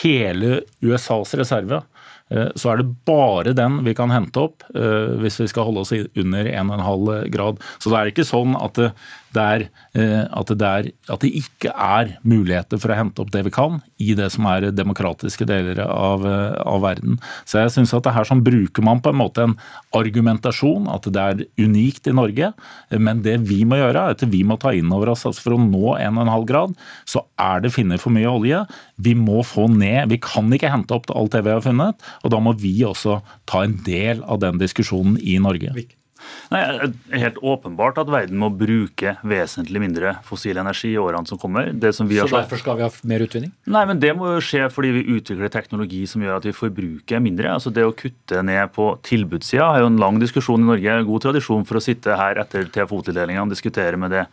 [0.00, 1.82] hele USAs reserve,
[2.32, 6.48] så er det bare den vi kan hente opp hvis vi skal holde oss under
[6.48, 7.60] 1,5 grad.
[7.76, 8.80] Så det er ikke sånn at
[9.34, 13.32] det, det er, at, det er, at det ikke er muligheter for å hente opp
[13.34, 17.18] det vi kan i det som er demokratiske deler av, av verden.
[17.48, 19.56] Så jeg synes at det her sånn bruker man på en måte en
[19.96, 22.52] argumentasjon, at det er unikt i Norge.
[22.92, 25.56] Men det vi må gjøre, er at vi må ta inn over oss at for
[25.56, 26.76] å nå 1,5 grad,
[27.08, 28.62] så er det funnet for mye olje.
[29.02, 32.34] Vi må få ned Vi kan ikke hente opp alt det vi har funnet, og
[32.34, 35.74] da må vi også ta en del av den diskusjonen i Norge.
[36.52, 36.62] Nei,
[37.16, 41.70] helt åpenbart at verden må bruke vesentlig mindre fossil energi i årene som kommer.
[41.92, 43.52] Som så derfor skal vi ha mer utvinning?
[43.64, 47.22] Nei, men Det må jo skje fordi vi utvikler teknologi som gjør at vi forbruker
[47.24, 47.54] mindre.
[47.56, 50.98] Altså Det å kutte ned på tilbudssida er jo en lang diskusjon i Norge.
[51.08, 54.26] God tradisjon for å sitte her etter TFO-tildelingene og diskutere med det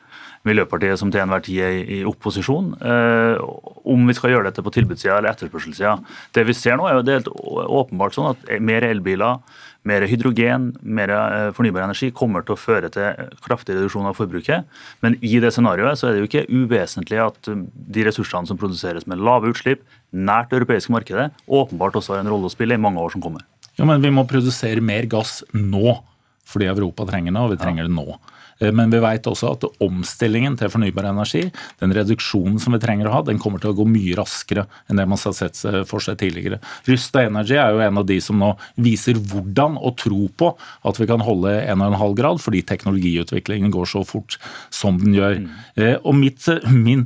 [0.47, 3.41] Miljøpartiet som til enhver tid er i opposisjon, eh,
[3.83, 5.97] om vi skal gjøre dette på tilbudssida eller etterspørselssida.
[6.31, 9.41] Det vi ser nå, er jo det helt åpenbart sånn at mer elbiler
[9.87, 14.67] mer hydrogen, mer eh, fornybar energi kommer til å føre til kraftig reduksjon av forbruket.
[15.05, 17.61] Men i det scenarioet så er det jo ikke uvesentlig at eh,
[17.95, 22.31] de ressursene som produseres med lave utslipp nært det europeiske markedet, åpenbart også har en
[22.31, 23.45] rolle å spille i mange år som kommer.
[23.77, 25.99] Ja, Men vi må produsere mer gass nå,
[26.49, 28.17] fordi Europa trenger det, og vi trenger det nå.
[28.59, 31.45] Eh, men vi vet også at omstillingen til fornybar energi,
[31.81, 34.99] den reduksjonen som vi trenger å ha, den kommer til å gå mye raskere enn
[34.99, 36.59] det man har sett for seg tidligere.
[36.87, 40.51] Rysta Energy er jo en av de som nå viser hvordan å tro på
[40.87, 44.39] at vi kan holde 1,5 grad, fordi teknologiutviklingen går så fort
[44.73, 45.39] som den gjør.
[45.43, 45.51] Mm.
[45.79, 47.05] Eh, og mitt, min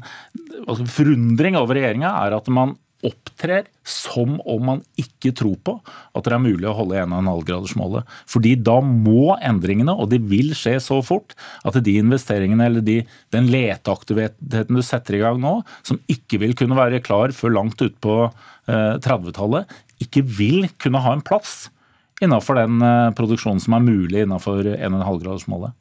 [0.66, 6.26] altså, forundring over regjeringa er at man opptrer som om man ikke tror på at
[6.26, 8.08] det er mulig å holde 1,5-gradersmålet.
[8.30, 11.36] Fordi da må endringene, og de vil skje så fort,
[11.68, 13.02] at de investeringene eller de,
[13.36, 17.84] den leteaktiviteten du setter i gang nå, som ikke vil kunne være klar før langt
[17.84, 19.70] utpå eh, 30-tallet,
[20.04, 21.68] ikke vil kunne ha en plass
[22.24, 25.76] innenfor den eh, produksjonen som er mulig innenfor 1,5-gradersmålet.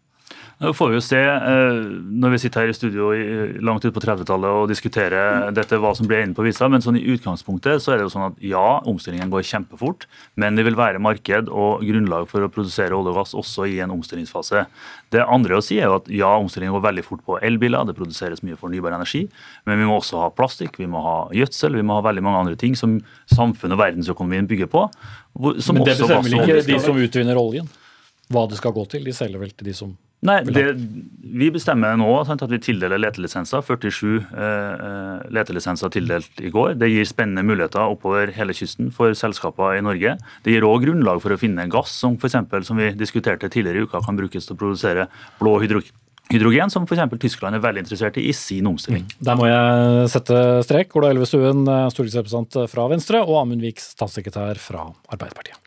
[0.61, 1.79] Nå får vi jo se, eh,
[2.23, 3.09] når vi sitter her i studio
[3.65, 6.99] langt ut på 30-tallet og diskuterer dette, hva som blir inne på visa, men sånn
[7.01, 10.07] i utgangspunktet så er det jo sånn at ja, omstillingen går kjempefort,
[10.39, 13.81] men det vil være marked og grunnlag for å produsere olje og gass også i
[13.83, 14.67] en omstillingsfase.
[15.15, 17.97] Det andre å si er jo at ja, omstillingen går veldig fort på elbiler, det
[17.99, 19.25] produseres mye fornybar energi,
[19.67, 22.45] men vi må også ha plastikk, vi må ha gjødsel, vi må ha veldig mange
[22.45, 23.01] andre ting som
[23.33, 24.87] samfunnet og verdensøkonomien bygger på.
[25.41, 27.69] men det bestemmer vel ikke de som utvinner oljen?
[28.33, 29.05] Hva det skal gå til?
[29.05, 30.65] De selger vel til de som Nei, det,
[31.33, 33.63] Vi bestemmer nå sant, at vi tildeler letelisenser.
[33.67, 36.77] 47 eh, eh, letelisenser tildelt i går.
[36.79, 40.15] Det gir spennende muligheter oppover hele kysten for selskaper i Norge.
[40.45, 43.83] Det gir òg grunnlag for å finne gass som for eksempel, som vi diskuterte tidligere
[43.83, 45.09] i uka, kan brukes til å produsere
[45.41, 45.83] blå hydro
[46.33, 47.03] hydrogen, som f.eks.
[47.21, 49.03] Tyskland er veldig interessert i i sin omstilling.
[49.05, 49.19] Mm.
[49.27, 50.95] Der må jeg sette strek.
[50.97, 55.62] Ola Elvestuen, stortingsrepresentant fra Venstre, og Amund Vik, statssekretær fra Arbeiderpartiet.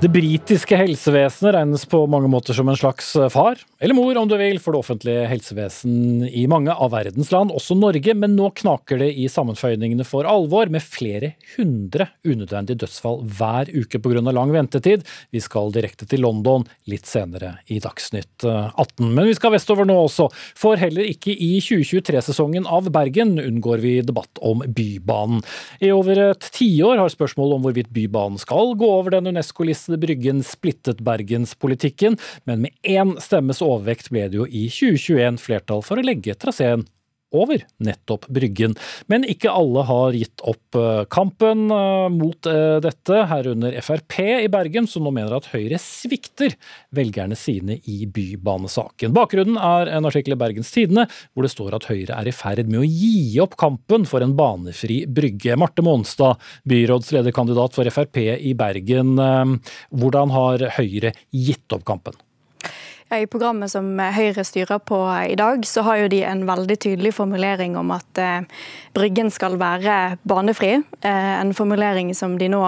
[0.00, 4.28] Det britiske helsevesenet regnes på mange måter som en slags eh, far, eller mor om
[4.30, 8.48] du vil, for det offentlige helsevesen i mange av verdens land, også Norge, men nå
[8.56, 14.22] knaker det i sammenføyningene for alvor, med flere hundre unødvendige dødsfall hver uke pga.
[14.32, 15.04] lang ventetid.
[15.36, 19.04] Vi skal direkte til London litt senere i Dagsnytt 18.
[19.04, 23.84] Eh, men vi skal vestover nå også, for heller ikke i 2023-sesongen av Bergen unngår
[23.84, 25.44] vi debatt om Bybanen.
[25.84, 30.44] I over et tiår har spørsmålet om hvorvidt Bybanen skal gå over den UNESCO-listen Bryggen
[30.46, 36.06] splittet bergenspolitikken, men med én stemmes overvekt ble det jo i 2021 flertall for å
[36.06, 36.86] legge traseen
[37.30, 38.74] over nettopp Bryggen.
[39.06, 44.48] Men ikke alle har gitt opp eh, kampen eh, mot eh, dette, herunder Frp i
[44.52, 46.56] Bergen, som nå mener at Høyre svikter
[46.96, 49.14] velgerne sine i bybanesaken.
[49.16, 52.70] Bakgrunnen er en artikkel i Bergens Tidende hvor det står at Høyre er i ferd
[52.70, 55.58] med å gi opp kampen for en banefri brygge.
[55.60, 56.40] Marte Monstad,
[56.70, 59.14] byrådslederkandidat for Frp i Bergen.
[59.90, 62.18] Hvordan har Høyre gitt opp kampen?
[63.10, 64.96] I programmet som Høyre styrer på
[65.26, 68.44] i dag, så har jo de en veldig tydelig formulering om at eh,
[68.94, 70.76] Bryggen skal være banefri.
[71.02, 72.60] Eh, en formulering som de nå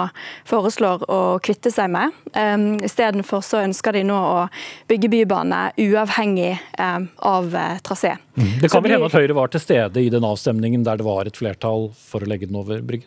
[0.50, 2.18] foreslår å kvitte seg med.
[2.34, 2.56] Eh,
[2.88, 4.42] Istedenfor så ønsker de nå å
[4.90, 7.54] bygge bybane uavhengig av
[7.86, 8.16] trasé.
[8.34, 8.52] Mm.
[8.64, 11.30] Det kan vel hende at Høyre var til stede i den avstemningen der det var
[11.30, 13.06] et flertall for å legge den over Bryggen?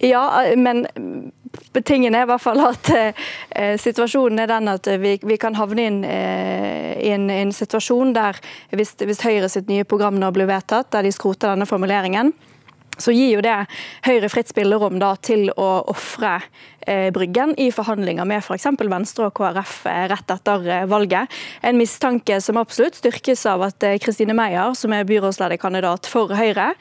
[0.00, 0.24] Ja,
[0.56, 0.86] men
[1.84, 5.86] tingen er i hvert fall at eh, situasjonen er den at vi, vi kan havne
[5.86, 8.38] inn eh, i en, en, situasjon der
[8.76, 12.32] hvis, hvis Høyre sitt nye program nå blir vedtatt, der de skroter denne formuleringen,
[13.00, 13.56] så gir jo det
[14.06, 16.38] Høyre fritt spillerom da, til å ofre
[16.86, 18.66] Bryggen i forhandlinger med f.eks.
[18.80, 21.30] For Venstre og KrF eh, rett etter eh, valget.
[21.66, 26.72] En mistanke som absolutt styrkes av at Kristine Meyer, som er byrådslederkandidat for Høyre,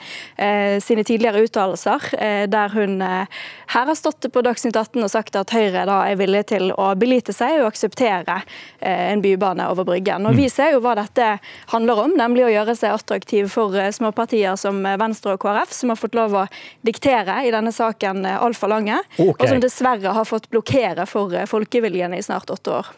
[0.84, 2.04] sine tidligere uttalelser,
[2.52, 6.46] der hun her har stått på Dagsnytt 18 og sagt at Høyre da er villig
[6.52, 8.40] til å belite seg og akseptere
[8.80, 10.28] en bybane over Bryggen.
[10.30, 10.54] Og Vi mm.
[10.54, 11.32] ser jo hva dette
[11.74, 16.00] handler om, nemlig å gjøre seg attraktiv for småpartier som Venstre og KrF, som har
[16.00, 16.46] fått lov å
[16.88, 19.02] diktere i denne saken altfor lange.
[19.18, 19.34] Okay.
[19.34, 22.90] og som dessverre dessverre har fått blokkere for eh, folkeviljen i snart åtte år.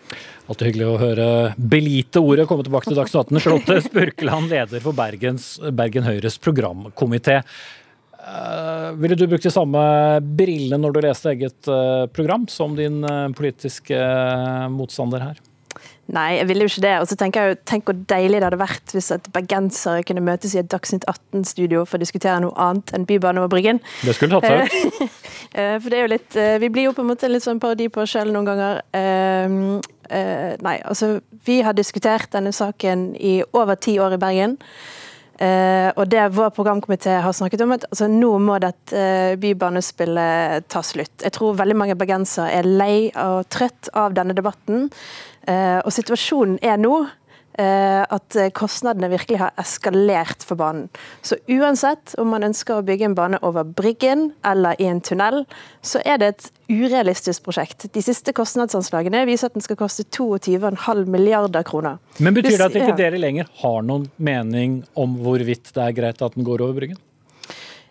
[0.48, 1.28] Alltid hyggelig å høre
[1.58, 3.40] belite ordet komme tilbake til Dagsnytt 18.
[3.44, 7.42] Charlotte Spurkeland, leder for Bergens, Bergen Høyres programkomité.
[8.22, 9.82] Uh, ville du brukt de samme
[10.38, 13.98] brillene når du leste eget uh, program som din uh, politiske
[14.70, 15.40] motstander her?
[16.12, 16.94] Nei, jeg ville jo ikke det.
[17.00, 20.24] Og så tenker jeg jo, Tenk hvor deilig det hadde vært hvis at bergensere kunne
[20.26, 23.80] møtes i et Dagsnytt 18-studio for å diskutere noe annet enn Bybane over Bryggen.
[24.04, 25.20] Det skulle tatt seg ut.
[25.52, 27.58] Eh, for det er jo litt eh, Vi blir jo på en måte litt sånn
[27.60, 28.78] parodi på oss selv noen ganger.
[28.96, 34.56] Uh, uh, nei, altså Vi har diskutert denne saken i over ti år i Bergen.
[35.42, 40.84] Uh, og det vår programkomité har snakket om, at altså, nå må dette bybanespillet ta
[40.86, 41.16] slutt.
[41.26, 44.88] Jeg tror veldig mange bergensere er lei og trøtt av denne debatten.
[45.50, 46.94] Eh, og situasjonen er nå
[47.60, 50.88] eh, at kostnadene virkelig har eskalert for banen.
[51.26, 55.44] Så uansett om man ønsker å bygge en bane over Bryggen eller i en tunnel,
[55.82, 57.90] så er det et urealistisk prosjekt.
[57.92, 62.02] De siste kostnadsanslagene viser at den skal koste 22,5 milliarder kroner.
[62.20, 66.22] Men Betyr det at ikke dere lenger har noen mening om hvorvidt det er greit
[66.22, 67.02] at den går over Bryggen?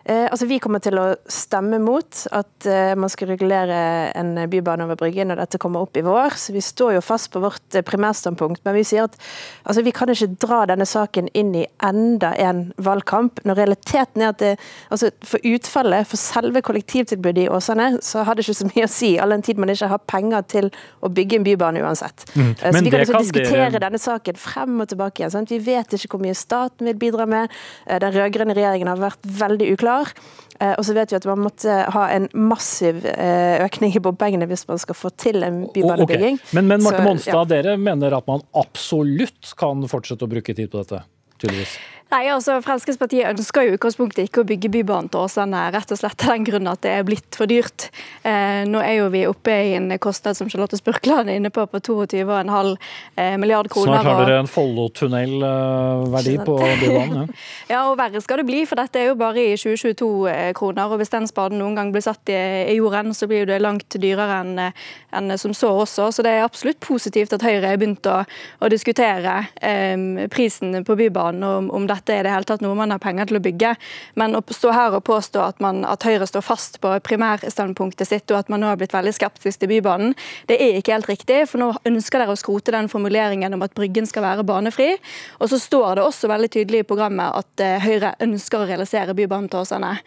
[0.05, 4.87] Eh, altså Vi kommer til å stemme mot at eh, man skal regulere en bybane
[4.87, 6.37] over Bryggen når dette kommer opp i vår.
[6.41, 9.17] Så Vi står jo fast på vårt eh, primærstandpunkt, men vi sier at
[9.63, 13.43] altså, vi kan ikke dra denne saken inn i enda en valgkamp.
[13.45, 14.55] Når realiteten er at det,
[14.89, 18.91] altså, for utfallet, for selve kollektivtilbudet i Åsane, så har det ikke så mye å
[18.91, 20.71] si, all den tid man ikke har penger til
[21.05, 22.25] å bygge en bybane uansett.
[22.33, 22.55] Mm.
[22.57, 23.83] Så vi kan, altså diskutere det...
[23.85, 25.33] denne saken frem og tilbake igjen.
[25.33, 25.53] Sant?
[25.53, 27.53] Vi vet ikke hvor mye staten vil bidra med.
[28.01, 30.15] Den rød-grønne regjeringen har vært veldig uklar klar.
[30.61, 34.47] Eh, og så vet vi at man måtte ha en massiv eh, økning i bompengene
[34.49, 36.41] hvis man skal få til en bybanebygging.
[36.41, 36.57] Okay.
[36.57, 37.47] Men, men Marte Monstad, ja.
[37.55, 41.03] dere mener at man absolutt kan fortsette å bruke tid på dette?
[41.41, 41.77] tydeligvis.
[42.11, 46.25] Nei, altså Fremskrittspartiet ønsker jo utgangspunktet ikke å bygge Bybanen til Åsane, rett og slett
[46.25, 47.85] av den grunn at det er blitt for dyrt.
[48.27, 51.63] Eh, nå er jo vi oppe i en kostnad som Charlotte Spurkland er inne på,
[51.71, 52.73] på 22,5
[53.15, 54.01] eh, milliard kroner.
[54.01, 57.31] Snart har dere en Follotunnel-verdi eh, på Bybanen?
[57.31, 57.37] Ja.
[57.71, 60.83] ja, og verre skal det bli, for dette er jo bare i 2022-kroner.
[60.83, 62.41] Eh, og Hvis den spaden noen gang blir satt i,
[62.73, 64.67] i jorden, så blir det langt dyrere enn
[65.15, 66.11] en som så også.
[66.11, 68.19] Så det er absolutt positivt at Høyre har begynt å,
[68.59, 72.77] å diskutere eh, prisen på Bybanen, og om dette dette er det hele tatt noe
[72.77, 73.75] man har penger til å bygge.
[74.19, 78.27] Men å stå her og påstå at, man, at Høyre står fast på primærstandpunktet sitt,
[78.33, 80.15] og at man nå har blitt veldig skeptisk til Bybanen,
[80.49, 81.43] det er ikke helt riktig.
[81.51, 84.93] For nå ønsker dere å skrote den formuleringen om at Bryggen skal være banefri.
[85.39, 89.17] Og så står det også veldig tydelig i programmet at eh, Høyre ønsker å realisere
[89.17, 89.97] Bybanen til Åsane.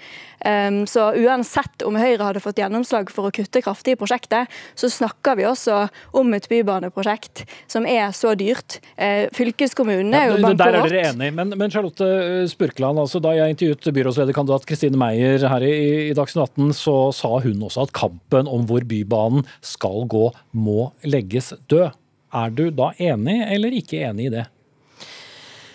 [0.44, 4.90] Um, så uansett om Høyre hadde fått gjennomslag for å kutte kraftig i prosjektet, så
[4.92, 5.86] snakker vi også
[6.20, 8.76] om et bybaneprosjekt som er så dyrt.
[8.98, 10.60] Uh, fylkeskommunene er jo bankerott.
[10.60, 14.96] Der er dere enige, men, men Charlotte Spurkeland, Spurkland, altså da jeg intervjuet byrådslederkandidat Kristine
[14.96, 19.44] Meyer her i, i Dagsnytt 18, så sa hun også at kampen om hvor Bybanen
[19.60, 21.92] skal gå, må legges død.
[22.34, 24.46] Er du da enig eller ikke enig i det?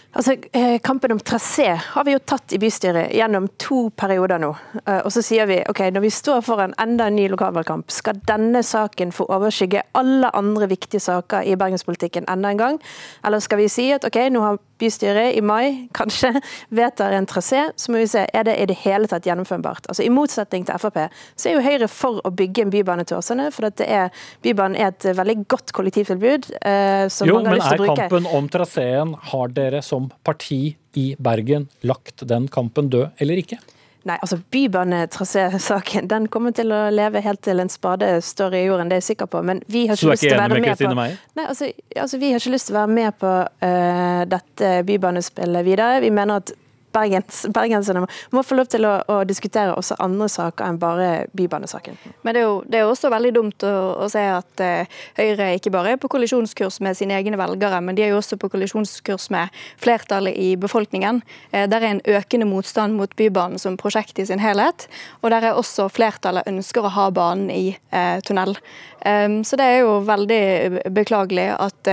[0.09, 4.49] Altså, eh, Kampen om trasé har vi jo tatt i bystyret gjennom to perioder nå.
[4.81, 8.17] Eh, og så sier vi ok, når vi står foran enda en ny lokalvalgkamp, skal
[8.27, 12.81] denne saken få overskygge alle andre viktige saker i bergenspolitikken enda en gang?
[13.23, 16.33] Eller skal vi si at ok, nå har bystyret i mai kanskje
[16.75, 19.89] vedtar en trasé, så må vi se er det i det hele tatt gjennomførbart.
[19.91, 21.01] Altså I motsetning til Frp
[21.35, 24.13] så er jo Høyre for å bygge en bybane til Åsane, for at er,
[24.45, 26.51] bybanen er et veldig godt kollektivtilbud.
[26.59, 27.95] Eh, som jo, mange har lyst til å bruke.
[27.95, 30.61] Jo, men er kampen om traseen, har dere som parti
[30.97, 33.59] i Bergen lagt den kampen død eller ikke?
[34.07, 38.87] Nei, altså Bybanetrasésaken den kommer til å leve helt til en spade står i jorden,
[38.87, 39.41] det er jeg sikker på.
[39.43, 42.39] Men vi har ikke lyst til å være med, på Nei, altså, altså, Vi har
[42.39, 45.99] ikke lyst til å være med på uh, dette bybanespillet videre.
[46.05, 46.53] Vi mener at
[46.95, 51.97] Bergens, bergenserne må få lov til å, å, diskutere også andre saker enn bare bybanesaken.
[52.25, 53.73] Men det er jo, det er også veldig dumt å,
[54.05, 57.97] å se at eh, Høyre ikke bare er på kollisjonskurs med sine egne velgere, men
[57.97, 61.21] de er jo også på kollisjonskurs med flertallet i befolkningen.
[61.51, 64.87] Eh, der er en økende motstand mot Bybanen som prosjekt i sin helhet,
[65.21, 68.55] og der er også flertallet ønsker å ha banen i eh, tunnel.
[68.99, 71.87] Så det er jo veldig beklagelig at,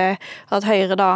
[0.50, 1.10] at Høyre da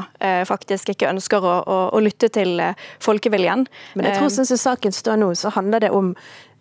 [0.46, 2.62] faktisk ikke ønsker å, å, å lytte til
[3.02, 3.66] folkeviljen.
[3.98, 6.12] Men jeg tror sånn som saken står nå, så handler det om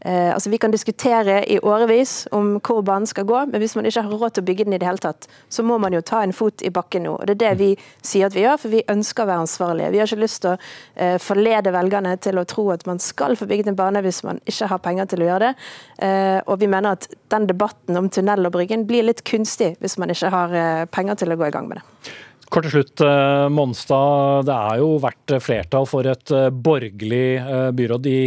[0.05, 3.85] Eh, altså Vi kan diskutere i årevis om hvor banen skal gå, men hvis man
[3.85, 6.01] ikke har råd til å bygge den i det hele tatt, så må man jo
[6.01, 7.17] ta en fot i bakken nå.
[7.19, 7.69] og Det er det vi
[8.01, 9.91] sier at vi gjør, for vi ønsker å være ansvarlige.
[9.91, 10.57] Vi har ikke lyst til å
[10.95, 14.39] eh, forlede velgerne til å tro at man skal få bygget en bane hvis man
[14.47, 15.69] ikke har penger til å gjøre det.
[16.07, 19.99] Eh, og vi mener at den debatten om tunnel og Bryggen blir litt kunstig hvis
[19.99, 22.15] man ikke har eh, penger til å gå i gang med det.
[22.49, 24.47] Kort til slutt, eh, Monstad.
[24.47, 28.21] Det er jo vært flertall for et eh, borgerlig eh, byråd i,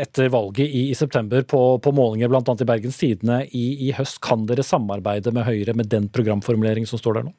[0.00, 2.40] etter valget i, i september på, på målinger bl.a.
[2.40, 4.22] i Bergens Tidende i, i høst.
[4.24, 7.34] Kan dere samarbeide med Høyre med den programformuleringen som står der nå?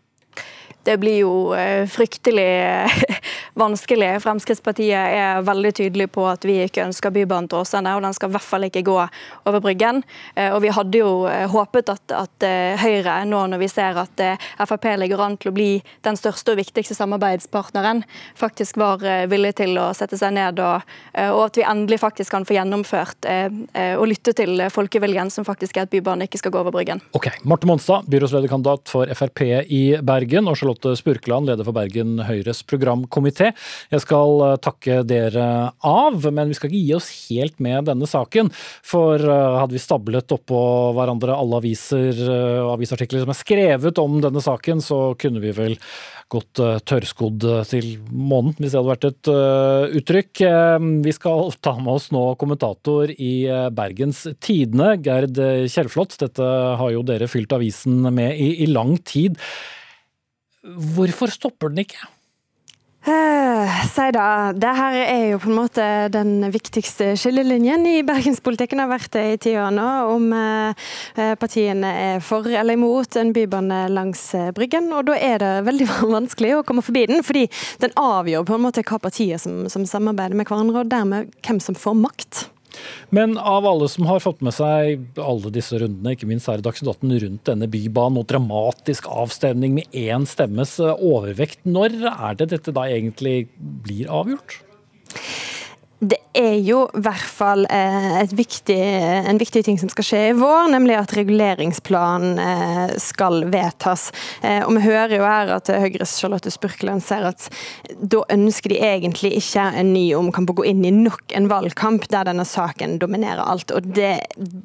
[0.83, 3.01] Det blir jo eh, fryktelig eh,
[3.59, 4.21] vanskelig.
[4.23, 8.31] Fremskrittspartiet er veldig tydelig på at vi ikke ønsker Bybanen til Åsane, og den skal
[8.31, 10.03] i hvert fall ikke gå over Bryggen.
[10.35, 11.11] Eh, og Vi hadde jo
[11.51, 12.45] håpet at, at
[12.79, 14.21] Høyre, nå når vi ser at
[14.69, 15.69] Frp ligger an til å bli
[16.05, 18.03] den største og viktigste samarbeidspartneren,
[18.37, 20.85] faktisk var villig til å sette seg ned, og,
[21.33, 25.87] og at vi endelig faktisk kan få gjennomført og lytte til folkeviljen, som faktisk er
[25.87, 27.01] at Bybanen ikke skal gå over Bryggen.
[27.17, 30.47] Ok, Marte Monstad, byrådslederkandidat for Frp i Bergen.
[30.47, 33.51] og Charlotte Charlotte Spurkland, leder for Bergen Høyres programkomité.
[33.91, 38.07] Jeg skal eh, takke dere av, men vi skal ikke gi oss helt med denne
[38.07, 38.51] saken.
[38.85, 40.61] For eh, hadde vi stablet oppå
[40.95, 45.51] hverandre alle aviser eh, og avisartikler som er skrevet om denne saken, så kunne vi
[45.55, 45.75] vel
[46.29, 49.29] gått tørrskodd til månen, hvis det hadde vært et
[49.97, 50.41] uttrykk.
[51.01, 55.41] Vi skal ta med oss nå kommentator i Bergens Tidende, Gerd
[55.73, 56.19] Kjellflot.
[56.21, 59.41] Dette har jo dere fylt avisen med i, i lang tid.
[60.63, 62.07] Hvorfor stopper den ikke?
[63.07, 64.51] Uh, si da.
[64.51, 68.81] Det her er jo på en måte den viktigste skillelinjen i bergenspolitikken.
[68.83, 70.91] har vært det i ti år nå, om uh,
[71.39, 74.91] partiene er for eller imot en bybane langs Bryggen.
[74.91, 77.47] Og da er det veldig vanskelig å komme forbi den, fordi
[77.79, 81.63] den avgjør på en måte hva partier som, som samarbeider med hverandre, og dermed hvem
[81.63, 82.49] som får makt.
[83.15, 86.65] Men av alle som har fått med seg alle disse rundene, ikke minst her i
[86.65, 92.51] Dagsnytt 18 rundt denne bybanen og dramatisk avstemning med én stemmes overvekt, når er det
[92.53, 94.59] dette da egentlig blir avgjort?
[95.99, 98.77] Det er jo i hvert fall eh, viktig,
[99.27, 104.05] en viktig ting som skal skje i vår, nemlig at reguleringsplanen eh, skal vedtas.
[104.39, 107.49] Eh, og Vi hører jo her at Høyres Charlotte Spurkeland ser at
[107.99, 112.07] da ønsker de egentlig ikke en ny omkamp å gå inn i nok en valgkamp
[112.13, 113.75] der denne saken dominerer alt.
[113.75, 114.13] og Det,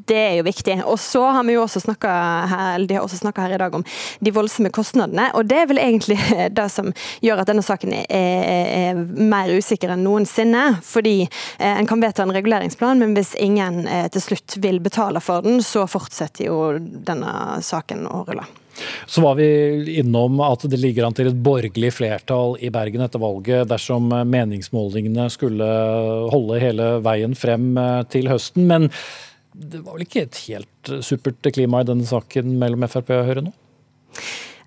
[0.07, 0.79] det er jo viktig.
[0.87, 2.15] Og så har vi jo også snakka
[2.53, 3.83] her, her i dag om
[4.23, 5.33] de voldsomme kostnadene.
[5.35, 6.21] og Det er vel egentlig
[6.61, 6.95] det som
[7.27, 9.05] gjør at denne saken er, er, er
[9.35, 10.67] mer usikker enn noensinne.
[10.87, 11.24] fordi
[11.59, 15.45] Eh, en kan vedta en reguleringsplan, men hvis ingen eh, til slutt vil betale for
[15.47, 18.47] den, så fortsetter jo denne saken å rulle.
[19.07, 19.47] Så var vi
[20.01, 25.29] innom at det ligger an til et borgerlig flertall i Bergen etter valget dersom meningsmålingene
[25.31, 25.69] skulle
[26.33, 28.67] holde hele veien frem eh, til høsten.
[28.71, 28.91] Men
[29.55, 33.47] det var vel ikke et helt supert klima i denne saken mellom Frp og Høyre
[33.47, 33.55] nå?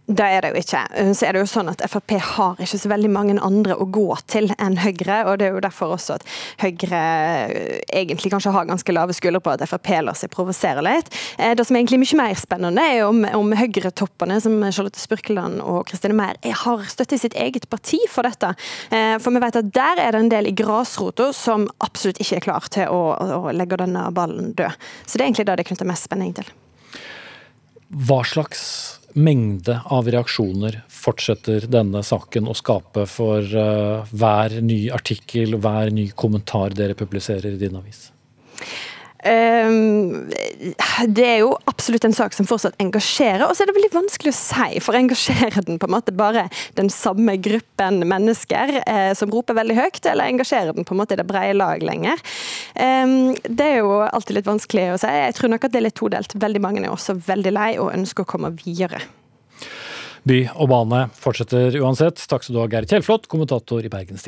[0.08, 0.82] Det er det jo ikke.
[1.20, 4.05] Så er det jo sånn at Frp har ikke så veldig mange andre å gå
[4.32, 6.24] til enn Høyre, og det er jo derfor også at
[6.62, 7.01] Høyre
[7.91, 11.12] egentlig kanskje har ganske lave skuldre på at Frp lar seg provosere litt.
[11.36, 15.60] Eh, det som er egentlig mye mer spennende, er om, om Høyre-toppene som Charlotte Spurkeland
[15.66, 18.53] og Kristine Meyer har støtte i sitt eget parti for dette.
[18.95, 22.39] Eh, for vi vet at der er det en del i grasrota som absolutt ikke
[22.39, 23.01] er klar til å,
[23.41, 24.88] å legge denne ballen død.
[25.03, 26.47] Så det er egentlig det det knytter mest spenning til.
[28.08, 28.64] Hva slags
[29.14, 36.10] mengde av reaksjoner fortsetter denne saken å skape for uh, hver ny artikkel, hver ny
[36.16, 38.10] kommentar dere publiserer i din avis?
[39.28, 40.30] Um,
[41.11, 44.32] det er jo absolutt en sak som fortsatt engasjerer, og så er det veldig vanskelig
[44.32, 44.82] å si.
[44.84, 46.47] For engasjerer den på en måte bare
[46.80, 51.17] den samme gruppen mennesker eh, som roper veldig høyt, eller engasjerer den på en måte
[51.17, 52.23] i det brede lag lenger?
[52.73, 55.11] Um, det er jo alltid litt vanskelig å si.
[55.11, 56.38] Jeg tror nok at det er litt todelt.
[56.38, 59.03] Veldig mange er også veldig lei og ønsker å komme videre.
[60.28, 62.23] By og bane fortsetter uansett.
[62.28, 64.28] Takk skal du ha, Geir Kjellflot, kommentator i Bergens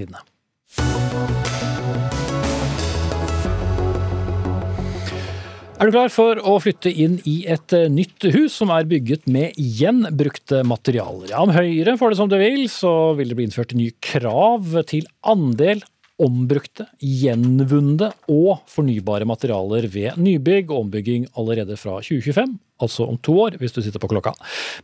[5.79, 9.29] Er du klar for å flytte inn i et eh, nytt hus som er bygget
[9.31, 11.29] med gjenbrukte materialer?
[11.31, 14.75] Ja, om Høyre får det som det vil, så vil det bli innført nye krav
[14.89, 15.79] til andel
[16.19, 23.35] ombrukte, gjenvunne og fornybare materialer ved nybygg og ombygging allerede fra 2025, altså om to
[23.45, 24.33] år, hvis du sitter på klokka.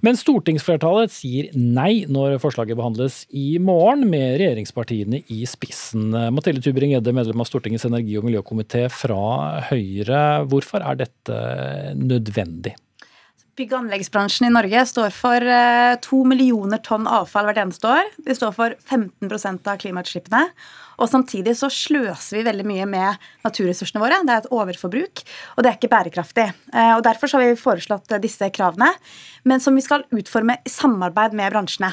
[0.05, 6.11] Men stortingsflertallet sier nei når forslaget behandles i morgen, med regjeringspartiene i spissen.
[6.35, 10.23] Mathilde Tubring-Gjedde, medlem av Stortingets energi- og miljøkomité fra Høyre.
[10.51, 11.39] Hvorfor er dette
[11.99, 12.75] nødvendig?
[13.55, 18.09] Bygg- og anleggsbransjen i Norge står for eh, to millioner tonn avfall hvert eneste år.
[18.25, 20.41] De står for 15% av klimautslippene.
[21.01, 24.21] Og samtidig så sløser vi veldig mye med naturressursene våre.
[24.25, 25.23] Det er et overforbruk,
[25.55, 26.47] og det er ikke bærekraftig.
[26.73, 28.91] Eh, og Derfor har vi foreslått eh, disse kravene,
[29.45, 31.91] men som vi skal utforme i samarbeid med bransjene.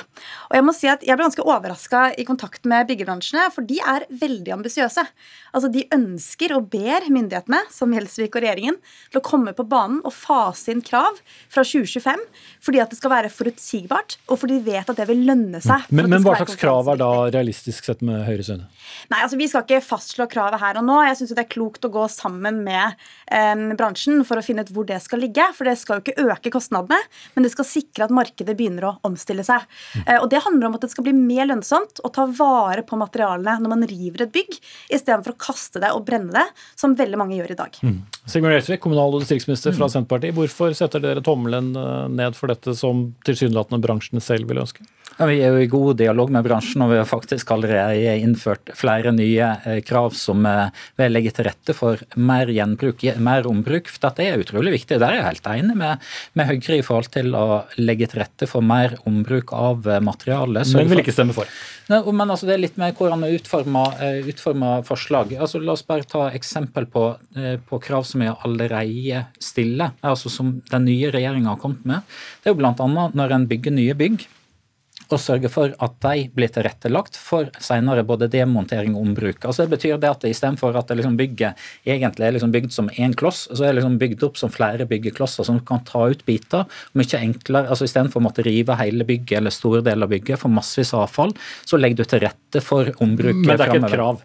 [0.50, 3.80] Og Jeg må si at jeg ble ganske overraska i kontakt med byggebransjene, for de
[3.82, 5.04] er veldig ambisiøse.
[5.52, 8.78] Altså, de ønsker og ber myndighetene, som Gjelsvik og regjeringen,
[9.12, 11.18] til å komme på banen og fase inn krav
[11.52, 12.22] fra 2025,
[12.64, 15.90] fordi at det skal være forutsigbart, og fordi de vet at det vil lønne seg.
[15.92, 18.70] Men, men hva slags krav er da realistisk sett med Høyres øyne?
[19.12, 20.98] Nei, altså Vi skal ikke fastslå kravet her og nå.
[21.06, 22.96] Jeg syns det er klokt å gå sammen med
[23.32, 25.46] eh, bransjen for å finne ut hvor det skal ligge.
[25.56, 26.98] For det skal jo ikke øke kostnadene,
[27.34, 29.66] men det skal sikre at markedet begynner å omstille seg.
[30.04, 32.98] Eh, og Det handler om at det skal bli mer lønnsomt å ta vare på
[33.00, 34.58] materialene når man river et bygg,
[34.92, 36.46] istedenfor å kaste det og brenne det,
[36.78, 37.78] som veldig mange gjør i dag.
[37.82, 38.00] Mm.
[38.26, 40.36] Sigmund Gjelsvik, kommunal- og distriktsminister fra Senterpartiet.
[40.36, 44.86] Hvorfor setter dere tommelen eh, ned for dette som tilsynelatende bransjen selv vil ønske?
[45.18, 48.72] Ja, vi er jo i god dialog med bransjen, og vi har faktisk allerede innført
[48.78, 53.90] flere nye eh, krav som eh, vil legge til rette for mer gjenbruk, mer ombruk.
[53.92, 54.96] For dette er utrolig viktig.
[55.02, 56.08] Der er jeg helt enig med,
[56.38, 60.64] med Høyre i forhold til å legge til rette for mer ombruk av materiale.
[60.72, 61.50] Men vil ikke stemme for?
[61.92, 65.34] Nei, men altså, det er litt mer hvordan vi utformer forslag.
[65.36, 67.08] Altså, la oss bare ta eksempel på,
[67.68, 72.14] på krav som vi allerede stiller, altså som den nye regjeringa har kommet med.
[72.40, 73.10] Det er jo bl.a.
[73.12, 74.24] når en bygger nye bygg
[75.14, 79.44] og sørge for at de blir tilrettelagt for senere både demontering og ombruk.
[79.44, 83.16] Altså det betyr det at Istedenfor at liksom bygget egentlig er liksom bygd som én
[83.18, 86.66] kloss, så er det liksom bygd opp som flere byggeklosser som kan ta ut biter.
[86.98, 90.52] Mye enklere, altså Istedenfor å måtte rive hele bygget eller store deler av bygget for
[90.52, 91.34] massevis av avfall,
[91.64, 93.42] så legger du til rette for ombruk.
[93.42, 94.22] Men det er ikke et krav?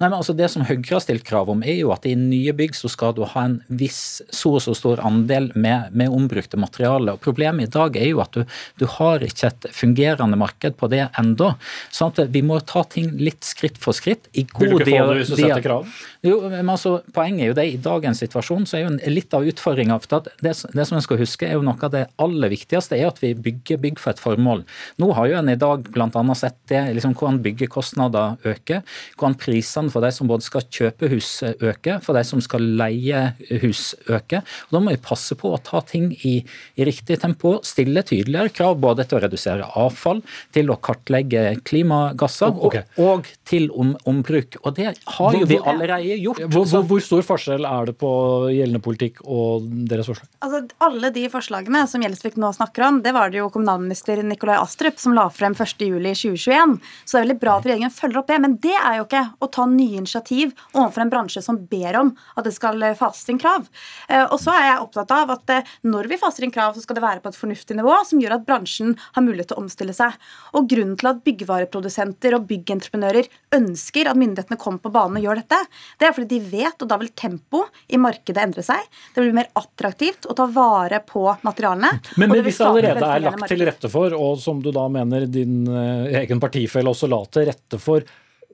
[0.00, 2.54] Nei, men altså Det som Høyre har stilt krav om, er jo at i nye
[2.56, 6.60] bygg så skal du ha en viss så og så stor andel med, med ombrukte
[6.60, 7.16] materialer.
[7.16, 8.42] Og Problemet i dag er jo at du,
[8.80, 11.52] du har ikke et fungerende marked på det ennå.
[11.94, 14.28] Sånn at vi må ta ting litt skritt for skritt.
[14.36, 15.88] I god Vil du ikke få det hvis du setter krav?
[16.22, 19.46] Jo, men altså, Poenget er jo det, i dagens situasjon så er jo litt av
[19.48, 19.98] utfordringa
[20.42, 23.20] det, det som en skal huske, er jo noe av det aller viktigste er at
[23.22, 24.64] vi bygger bygg for et formål.
[25.02, 26.22] Nå har jo en i dag bl.a.
[26.38, 28.82] sett det, liksom hvordan byggekostnader øker.
[29.18, 33.22] hvordan prisene for de som både skal kjøpe hus øker, for de som skal leie
[33.62, 34.42] hus øker.
[34.68, 36.42] Og Da må vi passe på å ta ting i,
[36.76, 42.52] i riktig tempo, stille tydeligere krav både til å redusere avfall, til å kartlegge klimagasser
[42.52, 42.84] okay.
[42.96, 44.58] og, og, til om, ombruk.
[44.62, 46.42] Og det har jo vi allerede gjort.
[46.52, 48.12] Hvor, hvor, hvor, stor forskjell er det på
[48.52, 50.30] gjeldende politikk og deres forslag?
[50.42, 54.58] Altså, alle de forslagene som Gjelsvik nå snakker om, det var det jo kommunalminister Nikolai
[54.60, 56.78] Astrup som la frem 1.7.2021.
[57.04, 58.40] Så det er veldig bra at regjeringen følger opp det.
[58.42, 62.12] Men det er jo ikke å ta nye initiativ overfor en bransje som ber om
[62.36, 63.68] at det skal fases inn krav.
[64.08, 66.84] Eh, og så er jeg opptatt av at eh, når vi faser inn krav, så
[66.84, 69.64] skal det være på et fornuftig nivå som gjør at bransjen har mulighet til å
[69.64, 70.16] omstille seg.
[70.58, 73.28] Og grunnen til at byggevareprodusenter og byggentreprenører
[73.58, 75.60] ønsker at myndighetene kommer på banen og gjør dette,
[76.00, 78.88] det er fordi de vet, og da vil tempoet i markedet endre seg.
[79.14, 81.92] Det blir mer attraktivt å ta vare på materialene.
[82.16, 85.28] Men, men hvis det allerede er lagt til rette for, og som du da mener
[85.30, 88.04] din eh, egen partifelle også la til rette for,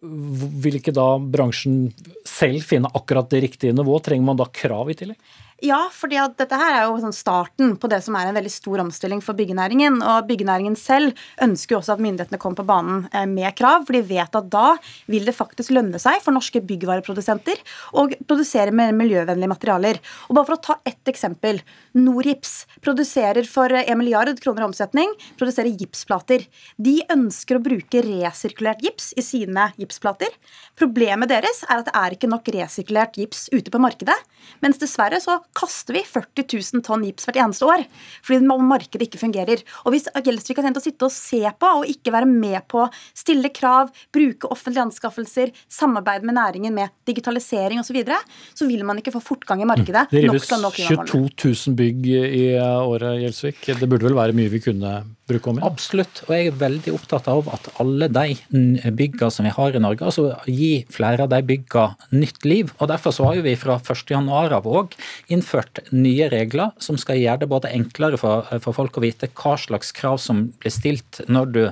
[0.02, 1.88] vil ikke da bransjen
[2.26, 4.06] selv finne akkurat det riktige nivået?
[4.08, 5.18] Trenger man da krav i tillegg?
[5.58, 8.78] Ja, at dette her er jo sånn starten på det som er en veldig stor
[8.78, 9.96] omstilling for byggenæringen.
[10.06, 13.96] Og byggenæringen selv ønsker jo også at myndighetene kommer på banen eh, med krav, for
[13.96, 14.76] de vet at da
[15.10, 17.58] vil det faktisk lønne seg for norske byggvareprodusenter
[17.90, 19.98] å produsere mer miljøvennlige materialer.
[20.28, 21.58] Og bare for å ta ett eksempel.
[21.98, 22.54] Norgips
[22.84, 25.10] produserer for 1 milliard kroner i omsetning,
[25.42, 26.46] produserer gipsplater.
[26.78, 30.30] De ønsker å bruke resirkulert gips i sine gipsplater.
[30.78, 34.20] Problemet deres er at det er ikke nok resirkulert gips ute på markedet.
[34.62, 36.44] Mens dessverre så kaster vi 40
[36.74, 37.84] 000 tonn gips hvert eneste år.
[38.26, 39.62] Fordi markedet ikke fungerer.
[39.84, 42.86] Og Hvis Gjelsvik har tenkt å sitte og se på og ikke være med på
[43.16, 48.18] stille krav, bruke offentlige anskaffelser, samarbeide med næringen med digitalisering osv., så, videre,
[48.52, 50.04] så vil man ikke få fortgang i markedet.
[50.12, 53.62] Det rives 22 000 bygg i året, Gjelsvik.
[53.80, 54.92] Det burde vel være mye vi kunne
[55.28, 55.68] bruke om igjen?
[55.68, 56.22] Absolutt.
[56.26, 60.06] Og jeg er veldig opptatt av at alle de byggene som vi har i Norge,
[60.08, 62.72] altså gi flere av de byggene nytt liv.
[62.78, 64.96] Og Derfor så har vi fra 1.1 av òg
[65.32, 69.56] innført nye regler som skal gjøre det både enklere for, for, folk å vite hva
[69.60, 71.62] slags krav som blir stilt når du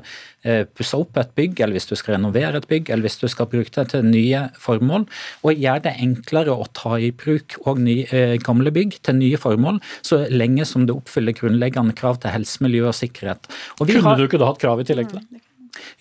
[0.47, 3.26] eh, pusser opp et bygg, eller hvis du skal renovere et bygg, eller hvis du
[3.32, 5.07] skal bruke det til nye formål.
[5.44, 9.40] Og gjøre det enklere å ta i bruk og nye, eh, gamle bygg til nye
[9.40, 13.51] formål, så lenge som det oppfyller grunnleggende krav til helse, miljø og sikkerhet.
[13.80, 15.42] Og Kunne har, du ikke da hatt krav i tillegg til det?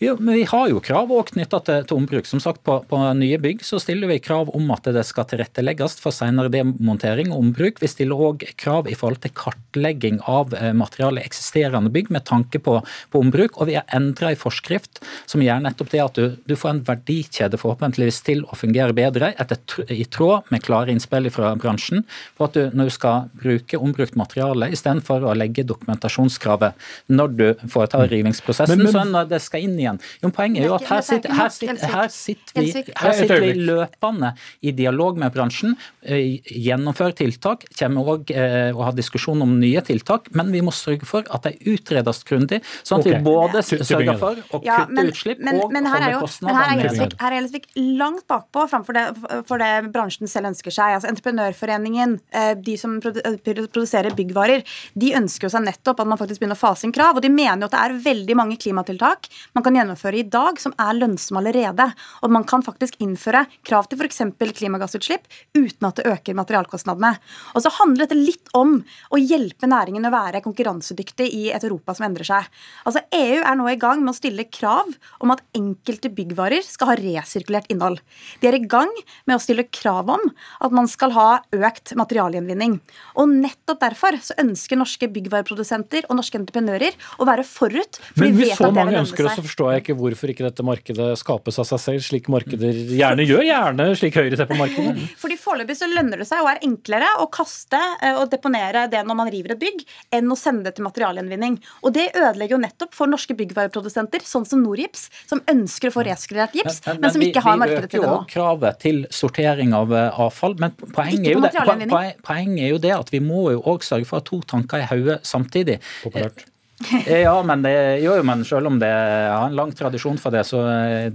[0.03, 2.27] Jo, men Vi har jo krav også knytta til, til, ombruk.
[2.29, 5.97] Som sagt, på, på, nye bygg så stiller vi krav om at det skal tilrettelegges
[6.03, 7.79] for senere demontering og ombruk.
[7.81, 12.25] Vi stiller òg krav i forhold til kartlegging av eh, materiale i eksisterende bygg med
[12.27, 12.77] tanke på,
[13.11, 13.59] på ombruk.
[13.59, 16.83] Og vi har endra i forskrift som gjør nettopp det at du, du, får en
[16.87, 19.59] verdikjede forhåpentligvis til å fungere bedre, etter,
[19.91, 22.05] i tråd med klare innspill fra bransjen,
[22.37, 27.45] på at du når du skal bruke ombrukt materiale, istedenfor å legge dokumentasjonskravet når du
[27.71, 30.01] foretar rivingsprosessen, men, men, så det skal inn igjen.
[30.23, 33.53] Jo, poenget er jo at her sitter, her sitter, her sitter, vi, her sitter vi
[33.65, 34.33] løpende
[34.65, 39.81] i dialog med bransjen, eh, gjennomfører tiltak, kommer òg og å ha diskusjon om nye
[39.85, 44.17] tiltak, men vi må sørge for at de utredes grundig, sånn at vi både sørger
[44.21, 47.09] for å kutte ja, men, utslipp men, og men holde kostnadene nede.
[47.19, 47.67] Her er Gjelsvik
[47.99, 49.05] langt bakpå framfor det,
[49.49, 50.97] for det bransjen selv ønsker seg.
[50.97, 56.41] Altså Entreprenørforeningen, eh, de som produserer byggvarer, de ønsker jo seg nettopp at man faktisk
[56.41, 59.29] begynner å fase inn krav, og de mener jo at det er veldig mange klimatiltak
[59.55, 61.87] man kan gjennomføre i dag som er lønnsomme allerede.
[62.25, 64.21] Og man kan faktisk innføre krav til f.eks.
[64.57, 67.13] klimagassutslipp uten at det øker materialkostnadene.
[67.55, 68.77] Og så handler dette litt om
[69.15, 72.49] å hjelpe næringen å være konkurransedyktig i et Europa som endrer seg.
[72.83, 74.91] Altså EU er nå i gang med å stille krav
[75.23, 78.01] om at enkelte byggvarer skal ha resirkulert innhold.
[78.41, 78.91] De er i gang
[79.25, 80.27] med å stille krav om
[80.65, 82.77] at man skal ha økt materialgjenvinning.
[83.15, 88.01] Og nettopp derfor så ønsker norske byggvareprodusenter og norske entreprenører å være forut.
[88.11, 91.07] for Men hvis så mange ønsker oss, så forstår jeg ikke hvorfor ikke dette markedet
[91.19, 93.43] skapes av seg selv, slik markeder gjerne gjør.
[93.45, 95.05] Gjerne slik Høyre ser på markedet.
[95.21, 99.03] Fordi Foreløpig så lønner det seg og er enklere å kaste eh, og deponere det
[99.05, 99.83] når man river et bygg,
[100.15, 101.59] enn å sende det til materialgjenvinning.
[101.85, 106.05] Og det ødelegger jo nettopp for norske byggvareprodusenter, sånn som Norgips, som ønsker å få
[106.07, 108.15] resirkulert gips, men, men, men, som ikke har markedet til det nå.
[108.15, 112.75] Vi øker jo kravet til sortering av eh, avfall, men poenget er, det, poenget er
[112.75, 115.21] jo det at vi må jo òg sørge for å ha to tanker i hodet
[115.27, 115.79] samtidig.
[116.03, 116.47] Populært.
[117.07, 117.71] ja, men det,
[118.03, 120.59] jo, men selv om det har en lang tradisjon for det, så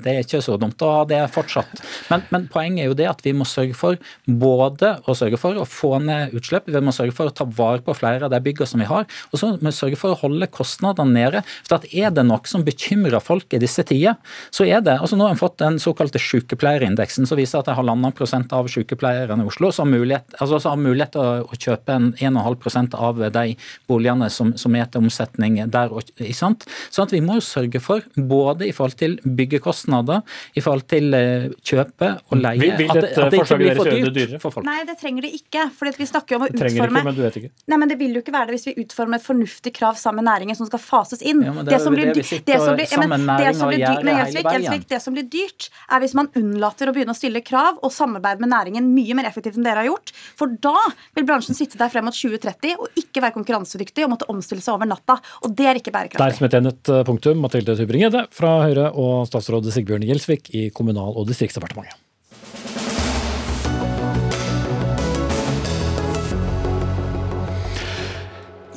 [0.01, 1.83] det er ikke så dumt å ha det fortsatt.
[2.09, 5.61] Men, men, poenget er jo det at vi må sørge for både å sørge for
[5.61, 8.41] å få ned utslipp, vi må sørge for å ta vare på flere av de
[8.41, 11.45] byggene som vi har, og så må vi sørge for å holde kostnadene nede.
[11.69, 14.17] For er det noe som bekymrer folk i disse tider,
[14.49, 17.75] så er det altså Nå har vi fått den såkalte sykepleierindeksen som viser at det
[17.75, 21.61] er halvannen prosent av sykepleierne i Oslo som har mulighet, altså, har mulighet til å
[21.61, 23.45] kjøpe en 1,5% av de
[23.91, 25.93] boligene som, som er til omsetning løsning der.
[26.21, 26.67] Ikke sant?
[26.91, 30.23] Sånn at vi må sørge for, både i forhold til byggekostnader,
[30.55, 34.15] i forhold til eh, kjøpe og leie, vil, vil at, at, det ikke blir for
[34.15, 34.67] dyrt for folk?
[34.67, 35.69] Nei, det trenger det ikke.
[35.77, 36.71] for vi snakker jo om å utforme...
[36.71, 37.53] Ikke, men du vet ikke.
[37.67, 40.21] Nei, men Det vil jo ikke være det hvis vi utformer et fornuftig krav sammen
[40.25, 41.43] med næringen som skal fases inn.
[41.47, 44.21] Ja, det, det, som blir, det, som blir, ja, men, det som blir dyrt, men
[44.21, 47.81] Gjelsvik, Gjelsvik, det som blir dyrt, er hvis man unnlater å begynne å stille krav
[47.81, 50.13] og samarbeide med næringen mye mer effektivt enn dere har gjort.
[50.39, 50.77] For da
[51.17, 54.77] vil bransjen sitte der frem mot 2030 og ikke være konkurransedyktig og måtte omstille seg
[54.77, 55.19] over natta.
[55.41, 56.21] Og det er ikke bærekraftig.
[56.21, 57.41] Der smetter jeg et punktum.
[57.41, 61.97] Mathilde Tybring-Gjedde fra Høyre og statsråd Sigbjørn Gjelsvik i Kommunal- og distriktsdepartementet.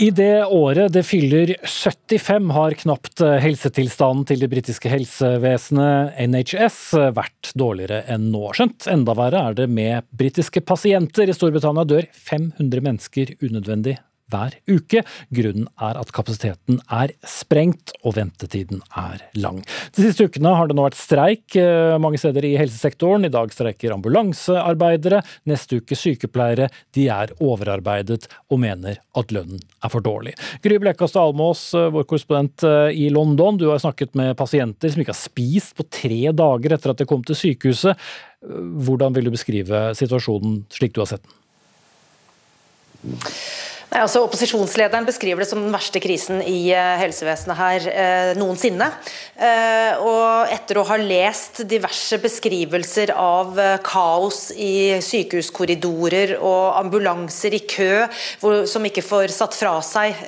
[0.04, 6.80] I det året det fyller 75, har knapt helsetilstanden til det britiske helsevesenet NHS
[7.14, 8.42] vært dårligere enn nå.
[8.58, 11.30] Skjønt enda verre er det med britiske pasienter.
[11.30, 14.00] I Storbritannia dør 500 mennesker unødvendig
[14.34, 15.04] hver uke.
[15.34, 19.62] Grunnen er at kapasiteten er sprengt og ventetiden er lang.
[19.96, 23.28] De siste ukene har det nå vært streik eh, mange steder i helsesektoren.
[23.28, 26.70] I dag streiker ambulansearbeidere, neste uke sykepleiere.
[26.96, 30.36] De er overarbeidet og mener at lønnen er for dårlig.
[30.64, 35.04] Gry Blekastad Almås, eh, vår korrespondent eh, i London, du har snakket med pasienter som
[35.04, 38.10] ikke har spist på tre dager etter at de kom til sykehuset.
[38.44, 41.40] Hvordan vil du beskrive situasjonen slik du har sett den?
[43.94, 48.88] Altså Opposisjonslederen beskriver det som den verste krisen i uh, helsevesenet her eh, noensinne.
[49.38, 57.62] Eh, og etter å ha lest diverse beskrivelser av kaos i sykehuskorridorer og ambulanser i
[57.70, 58.06] kø
[58.42, 60.22] hvor, som ikke får satt fra seg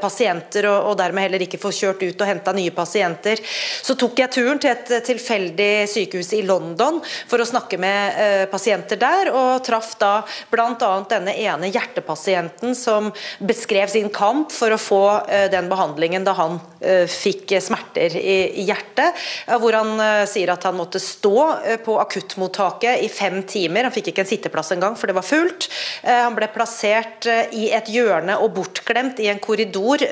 [0.00, 4.22] pasienter og, og, dermed heller ikke får kjørt ut og henta nye pasienter, så tok
[4.22, 9.64] jeg turen til et tilfeldig sykehus i London for å snakke med pasienter der, og
[9.66, 10.12] traff da
[10.52, 10.92] bl.a.
[11.10, 16.58] denne ene hjertepasienten som beskrev sin kamp for å få eh, den behandlingen da han
[16.80, 19.18] eh, fikk smerter i hjertet.
[19.60, 21.36] Hvor han eh, sier at han måtte stå
[21.84, 23.88] på akuttmottaket i fem timer.
[23.88, 25.68] Han fikk ikke en sitteplass engang, for det var fullt.
[26.04, 30.02] Han ble plassert i et hjørne og bortglemt i en korridor,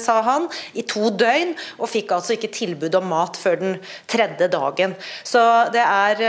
[0.00, 0.46] sa han,
[0.78, 3.76] i to døgn, og fikk altså ikke tilbud om mat før den
[4.10, 4.94] tredje dagen.
[5.26, 5.42] Så
[5.74, 6.22] det er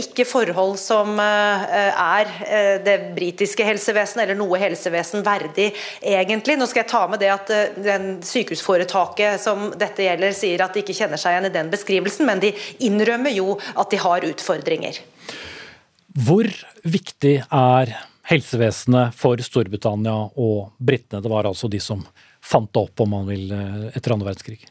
[0.00, 2.32] ikke forhold som er
[2.84, 6.58] det britiske helsevesenet eller noe helsevesen verdig verdig, egentlig.
[6.58, 10.74] Nå skal jeg ta med det at eh, den sykehusforetaket som dette gjelder, sier at
[10.74, 14.26] de ikke kjenner seg igjen i den beskrivelsen, men de innrømmer jo at de har
[14.26, 15.00] utfordringer.
[16.12, 16.48] Hvor
[16.84, 17.94] viktig er
[18.28, 21.22] helsevesenet for Storbritannia og britene?
[21.22, 22.04] Det var altså de som
[22.42, 24.64] fant det opp, om man vil, eh, etter andre verdenskrig.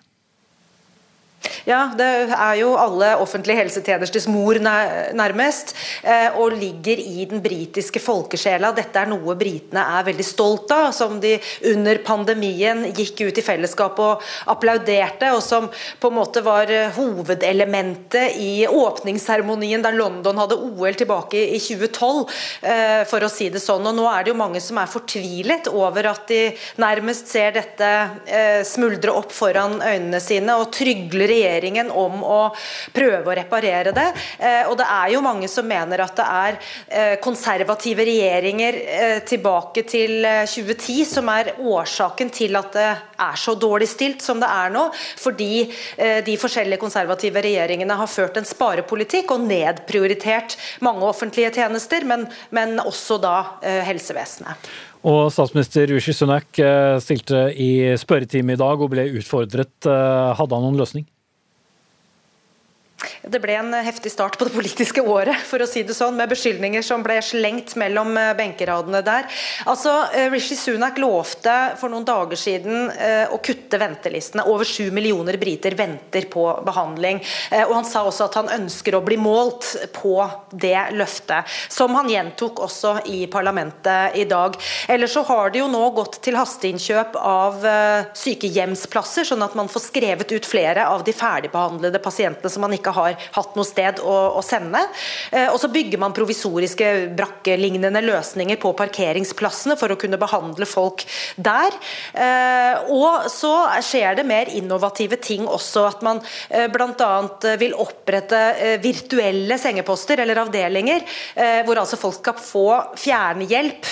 [1.66, 5.74] Ja, det er jo alle offentlige helsetjenesters mor nærmest,
[6.04, 8.72] eh, og ligger i den britiske folkesjela.
[8.78, 11.36] Dette er noe britene er veldig stolt av, som de
[11.72, 16.92] under pandemien gikk ut i fellesskap og applauderte, og som på en måte var eh,
[16.98, 22.26] hovedelementet i åpningsseremonien da London hadde OL tilbake i 2012,
[22.62, 23.86] eh, for å si det sånn.
[23.90, 26.44] Og nå er det jo mange som er fortvilet over at de
[26.82, 27.90] nærmest ser dette
[28.68, 32.42] smuldre opp foran øynene sine, og trygler regjeringen om å
[32.94, 34.08] prøve å reparere det.
[34.40, 36.58] Eh, og det er jo mange som mener at det er
[36.88, 42.90] eh, konservative regjeringer eh, tilbake til 2010 som er årsaken til at det
[43.22, 44.88] er så dårlig stilt som det er nå.
[45.22, 45.50] Fordi
[46.26, 50.56] de forskjellige konservative regjeringene har ført en sparepolitikk og nedprioritert
[50.86, 52.26] mange offentlige tjenester, men,
[52.56, 53.36] men også da
[53.86, 54.72] helsevesenet.
[55.08, 56.62] Og statsminister Rishi Sunak
[57.04, 57.72] stilte i
[58.02, 59.74] spørretime i dag og ble utfordret.
[59.86, 61.08] Hadde han noen løsning?
[63.22, 66.30] Det ble en heftig start på det politiske året, for å si det sånn, med
[66.32, 69.28] beskyldninger som ble slengt mellom eh, benkeradene der.
[69.70, 74.46] Altså, eh, Rishi Sunak lovte for noen dager siden eh, å kutte ventelistene.
[74.50, 77.22] Over sju millioner briter venter på behandling.
[77.64, 80.16] Og Han sa også at han ønsker å bli målt på
[80.52, 84.58] det løftet, som han gjentok også i parlamentet i dag.
[84.92, 87.66] Ellers så har det jo nå gått til hasteinnkjøp av
[88.18, 92.91] sykehjemsplasser, sånn at man får skrevet ut flere av de ferdigbehandlede pasientene som man ikke
[92.96, 94.82] har hatt noe sted å, å sende.
[95.32, 101.06] Eh, og så bygger man provisoriske brakkelignende løsninger på parkeringsplassene for å kunne behandle folk
[101.36, 101.76] der.
[102.14, 103.54] Eh, og så
[103.86, 107.12] skjer det mer innovative ting også, at man eh, bl.a.
[107.62, 108.42] vil opprette
[108.82, 111.04] virtuelle sengeposter eller avdelinger,
[111.66, 112.66] hvor altså folk skal få
[113.00, 113.88] fjernhjelp,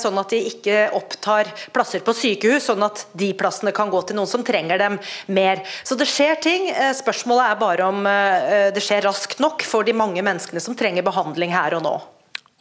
[0.00, 4.18] sånn at de ikke opptar plasser på sykehus, sånn at de plassene kan gå til
[4.18, 4.98] noen som trenger dem
[5.34, 5.62] mer.
[5.86, 6.68] Så det skjer ting.
[6.96, 8.08] Spørsmålet er bare om
[8.74, 11.94] det skjer raskt nok for de mange menneskene som trenger behandling her og nå.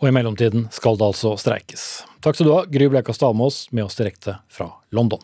[0.03, 2.03] Og i mellomtiden skal det altså streikes.
[2.23, 5.21] Takk skal du ha, Gry Blekastad Almås, med oss direkte fra London.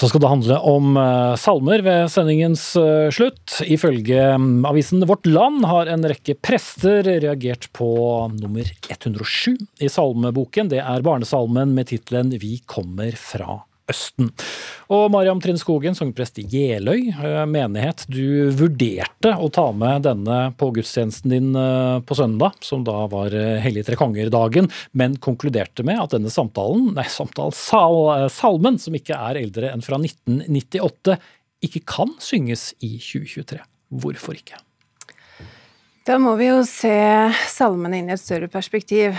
[0.00, 3.58] Så skal det handle om eh, salmer ved sendingens eh, slutt.
[3.68, 7.90] Ifølge mm, avisen Vårt Land har en rekke prester reagert på
[8.32, 10.72] nummer 107 i salmeboken.
[10.72, 13.60] Det er barnesalmen med tittelen Vi kommer fra
[13.90, 14.30] Østen.
[14.90, 18.06] Og Mariam Trine Skogen, sogneprest i Jeløy eh, menighet.
[18.10, 23.34] Du vurderte å ta med denne på gudstjenesten din eh, på søndag, som da var
[23.36, 28.96] eh, Hellige tre konger-dagen, men konkluderte med at denne samtalen, nei, samtalen, sal, salmen, som
[28.96, 31.20] ikke er eldre enn fra 1998,
[31.66, 33.62] ikke kan synges i 2023.
[34.00, 34.62] Hvorfor ikke?
[36.08, 36.96] Da må vi jo se
[37.50, 39.18] salmene inn i et større perspektiv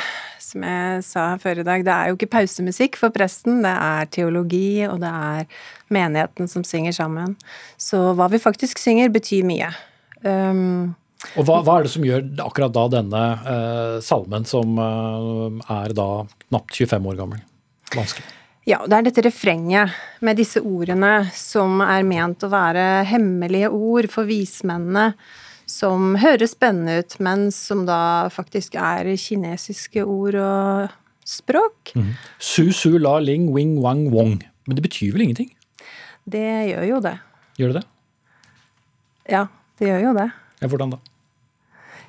[0.52, 4.10] som jeg sa før i dag, det er jo ikke pausemusikk for presten, det er
[4.12, 5.46] teologi, og det er
[5.94, 7.38] menigheten som synger sammen.
[7.80, 9.70] Så hva vi faktisk synger, betyr mye.
[10.26, 10.92] Um,
[11.38, 15.96] og hva, hva, er det som gjør akkurat da denne uh, salmen, som uh, er
[15.96, 16.10] da
[16.50, 17.44] knapt 25 år gammel,
[17.96, 18.28] vanskelig?
[18.68, 24.10] Ja, det er dette refrenget med disse ordene som er ment å være hemmelige ord
[24.12, 25.14] for vismennene
[25.72, 30.98] som høres spennende ut, men som da faktisk er kinesiske ord og
[31.28, 31.94] språk.
[31.96, 32.12] Mm.
[32.38, 34.42] Su, su, la, ling, wing, wang, wong.
[34.68, 35.52] Men det betyr vel ingenting?
[36.28, 37.16] Det gjør jo det.
[37.60, 37.88] Gjør det det?
[39.32, 39.46] Ja,
[39.80, 40.28] det gjør jo det.
[40.62, 41.00] Ja, Hvordan da?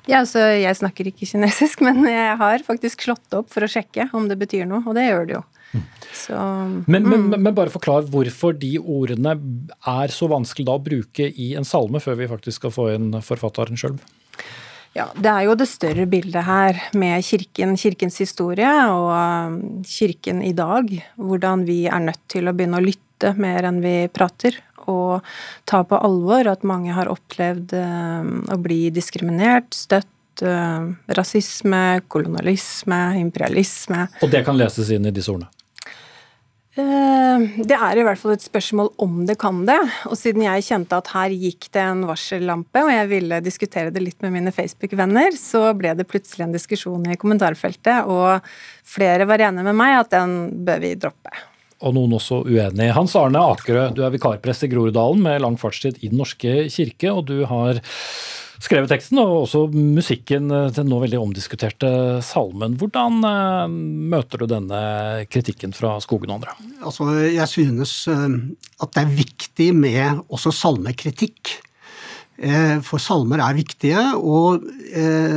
[0.03, 4.09] Ja, altså, Jeg snakker ikke kinesisk, men jeg har faktisk slått opp for å sjekke
[4.13, 5.43] om det betyr noe, og det gjør det jo.
[6.13, 6.37] Så,
[6.85, 7.09] men, mm.
[7.09, 9.33] men, men, bare forklar hvorfor de ordene
[9.89, 13.09] er så vanskelig da å bruke i en salme, før vi faktisk skal få inn
[13.25, 13.97] forfatteren sjøl.
[14.93, 19.55] Ja, Det er jo det større bildet her med kirken, kirkens historie og um,
[19.89, 20.91] kirken i dag.
[21.17, 24.59] Hvordan vi er nødt til å begynne å lytte mer enn vi prater.
[24.85, 25.25] Og
[25.69, 33.01] ta på alvor at mange har opplevd um, å bli diskriminert, støtt, um, rasisme, kolonialisme,
[33.23, 34.05] imperialisme.
[34.21, 35.49] Og det kan leses inn i disse ordene?
[36.73, 39.77] Eh, det er i hvert fall et spørsmål om det kan det.
[40.09, 44.01] Og siden jeg kjente at her gikk det en varsellampe, og jeg ville diskutere det
[44.01, 48.41] litt med mine Facebook-venner, så ble det plutselig en diskusjon i kommentarfeltet, og
[48.89, 51.35] flere var enige med meg at den bør vi droppe.
[51.83, 52.93] Og noen også uenig.
[52.95, 57.11] Hans Arne Akerø, du er vikarprest i Groruddalen med lang fartstid i Den norske kirke,
[57.11, 57.83] og du har
[58.61, 61.89] skrevet teksten og også musikken til den nå veldig omdiskuterte
[62.25, 62.77] salmen.
[62.79, 64.81] Hvordan uh, møter du denne
[65.31, 66.55] kritikken fra Skogen og andre?
[66.83, 68.27] Altså, jeg synes uh,
[68.83, 71.59] at det er viktig med også salmekritikk.
[72.83, 74.63] For salmer er viktige, og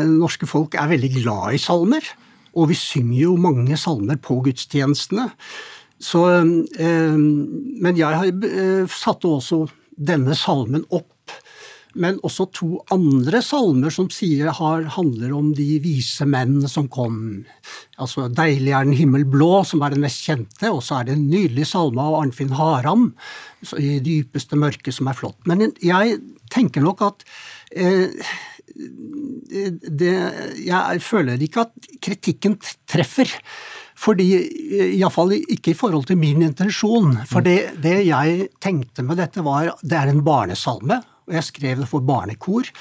[0.09, 2.03] norske folk er veldig glad i salmer.
[2.57, 5.27] Og vi synger jo mange salmer på gudstjenestene.
[6.03, 8.33] Så, men jeg
[8.97, 9.61] satte også
[10.09, 11.13] denne salmen opp
[11.97, 17.45] men også to andre salmer som sier, har, handler om de vise menn som kom.
[18.03, 21.17] Altså 'Deilig er den himmel blå', som er den mest kjente, og så er det
[21.17, 23.15] en nydelig salme av Arnfinn Haram,
[23.73, 25.41] 'I dypeste mørke', som er flott.
[25.47, 26.21] Men jeg
[26.53, 27.25] tenker nok at
[27.73, 28.13] eh,
[28.77, 30.13] det,
[30.67, 33.31] Jeg føler ikke at kritikken treffer.
[33.97, 34.27] Fordi,
[34.99, 37.17] Iallfall ikke i forhold til min intensjon.
[37.25, 41.85] For det, det jeg tenkte med dette, var Det er en barnesalme og jeg skrev
[41.85, 42.73] det for barnekor.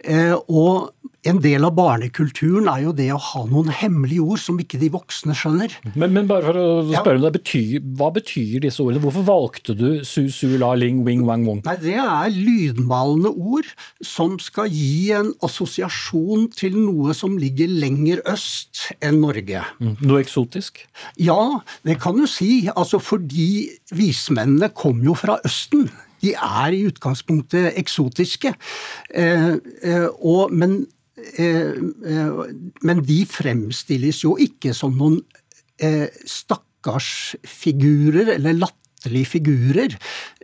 [0.00, 0.94] Eh, og
[1.28, 4.88] en del av barnekulturen er jo det å ha noen hemmelige ord som ikke de
[4.94, 5.74] voksne skjønner.
[5.92, 9.02] Men, men bare for å spørre om det, betyr, Hva betyr disse ordene?
[9.04, 11.60] Hvorfor valgte du su, su, la, ling, wing, wang, wong?
[11.68, 13.68] Nei, Det er lydmalende ord
[14.00, 19.66] som skal gi en assosiasjon til noe som ligger lenger øst enn Norge.
[19.84, 19.98] Mm.
[20.00, 20.86] Noe eksotisk?
[21.20, 22.70] Ja, det kan du si.
[22.72, 25.90] Altså fordi vismennene kom jo fra Østen
[26.22, 28.54] de er i utgangspunktet eksotiske.
[29.14, 29.54] Eh,
[29.84, 30.86] eh, og, men,
[31.36, 31.72] eh,
[32.84, 35.22] men, de fremstilles jo ikke som noen
[36.28, 39.94] stakkarsfigurer eller latterlige figurer.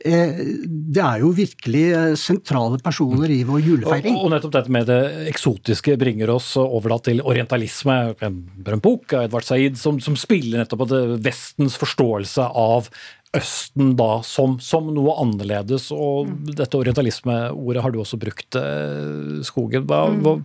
[0.01, 4.17] Det er jo virkelig sentrale personer i vår julefeiring.
[4.17, 8.17] Og, og nettopp dette med det eksotiske bringer oss over da til orientalisme.
[8.25, 12.89] En bok av Edvard Said som, som spiller nettopp på Vestens forståelse av
[13.37, 15.91] Østen da som, som noe annerledes.
[15.95, 16.53] Og mm.
[16.57, 19.87] dette orientalisme-ordet har du også brukt, eh, Skogen.
[19.89, 20.23] Hva, mm.
[20.25, 20.37] hva,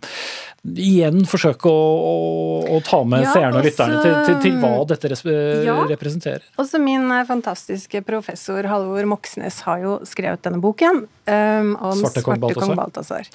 [0.62, 2.16] igjen forsøke å, å,
[2.76, 6.46] å, ta med ja, seerne og lytterne til, til, til, hva dette resp ja, representerer.
[6.62, 12.26] Også min eh, fantastiske professor Halvor Moxnes har jo skrevet denne boken um, om Svarte
[12.26, 12.76] kong.
[12.78, 13.28] Balthazar.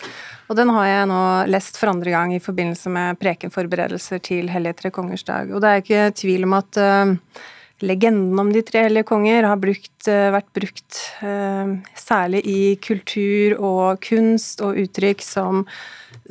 [0.46, 4.82] Og den har jeg nå lest for andre gang i forbindelse med prekenforberedelser til Hellige
[4.84, 5.50] tre kongers dag.
[5.50, 7.44] Og det er ikke tvil om at uh,
[7.84, 13.58] legenden om de tre hellige konger har brukt, eh, vært brukt eh, særlig i kultur
[13.60, 15.66] og kunst og uttrykk som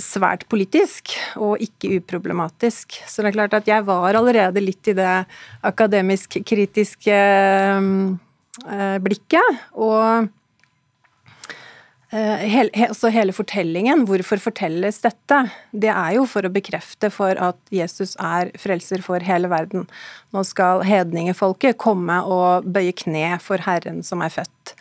[0.02, 2.98] svært politisk og ikke uproblematisk.
[3.08, 5.26] Så det er klart at jeg var allerede litt i det
[5.64, 7.20] akademisk-kritiske
[8.66, 9.62] eh, blikket.
[9.78, 10.32] Og
[12.16, 15.40] hele, altså hele fortellingen, hvorfor fortelles dette?
[15.72, 19.88] Det er jo for å bekrefte for at Jesus er frelser for hele verden.
[20.36, 24.76] Nå skal hedningefolket komme og bøye kne for Herren som er født.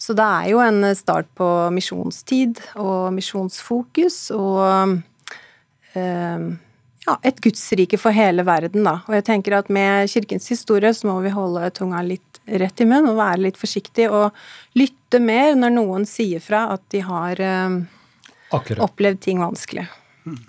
[0.00, 4.96] Så det er jo en start på misjonstid og misjonsfokus og
[5.92, 6.50] eh,
[7.06, 8.98] ja, et gudsrike for hele verden, da.
[9.08, 12.88] Og jeg tenker at med kirkens historie så må vi holde tunga litt rett i
[12.88, 14.36] munn og være litt forsiktig og
[14.78, 17.80] lytte mer når noen sier fra at de har uh,
[18.84, 19.86] opplevd ting vanskelig.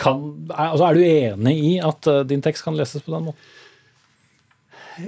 [0.01, 3.49] Kan, altså er du enig i at uh, din tekst kan leses på den måten?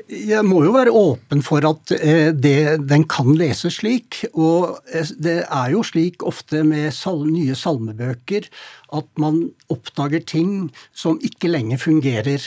[0.08, 4.22] Jeg må jo være åpen for at eh, det, den kan leses slik.
[4.32, 4.80] Og
[5.22, 8.48] det er jo slik ofte med sal nye salmebøker
[8.94, 9.40] at man
[9.74, 12.38] oppdager ting som ikke lenger fungerer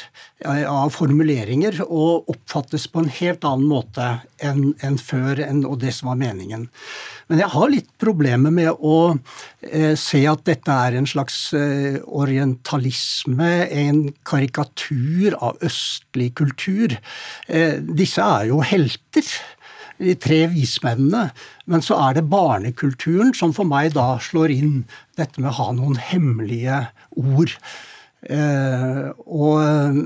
[0.45, 4.09] eh, av formuleringer, og oppfattes på en helt annen måte
[4.45, 6.69] enn, enn før enn, og det som var meningen.
[7.27, 8.99] Men jeg har litt problemer med å
[9.67, 16.95] eh, se at dette er en slags eh, orientalisme, en karikatur av østlig kultur.
[17.49, 19.27] Eh, disse er jo helter
[19.99, 21.31] de tre vismennene.
[21.67, 24.75] Men så er det barnekulturen som for meg da slår inn
[25.19, 26.83] dette med å ha noen hemmelige
[27.17, 27.55] ord.
[28.27, 29.99] Eh, og,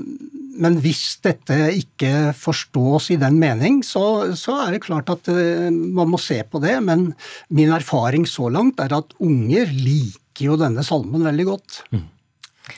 [0.61, 5.69] men hvis dette ikke forstås i den mening, så, så, er det klart at eh,
[5.71, 6.77] man må se på det.
[6.85, 7.11] Men
[7.49, 11.81] min erfaring så langt er at unger liker jo denne salmen veldig godt.
[11.93, 12.07] Mm.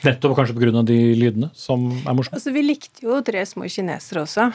[0.04, 0.82] Nettopp kanskje pga.
[0.86, 2.38] de lydene som er morsomme?
[2.38, 4.48] Altså, vi likte jo Tre små kinesere også.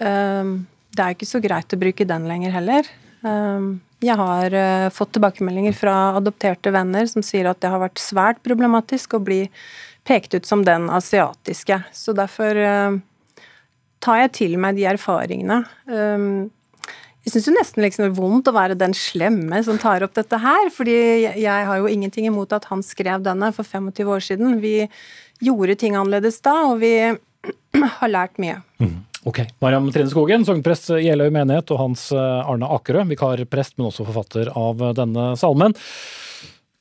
[0.00, 0.58] Um,
[0.96, 2.88] det er ikke så greit å bruke den lenger heller.
[3.26, 8.02] Ehm, jeg har uh, fått tilbakemeldinger fra adopterte venner som sier at det har vært
[8.02, 9.46] svært problematisk å bli
[10.06, 11.80] pekt ut som den asiatiske.
[11.96, 12.98] Så derfor uh,
[14.04, 15.62] tar jeg til meg de erfaringene.
[15.88, 16.50] Um,
[17.26, 20.38] jeg syns nesten liksom det er vondt å være den slemme som tar opp dette
[20.38, 20.68] her.
[20.70, 24.60] fordi jeg har jo ingenting imot at han skrev denne for 25 år siden.
[24.62, 24.86] Vi
[25.42, 26.94] gjorde ting annerledes da, og vi
[27.98, 28.60] har lært mye.
[28.78, 29.00] Mm.
[29.26, 29.40] Ok.
[29.58, 34.06] Mariam Trine Skogen, sognprest i Jeløy menighet, og Hans eh, Arne Akerø, vikarprest, men også
[34.06, 35.74] forfatter av denne salmen.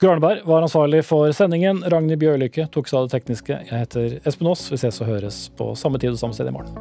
[0.02, 1.80] Grønneberg var ansvarlig for sendingen.
[1.90, 3.58] Ragnhild Bjørlykke tok seg av det tekniske.
[3.70, 4.68] Jeg heter Espen Aas.
[4.70, 6.76] Vi ses og høres på samme tid og samme sted i morgen.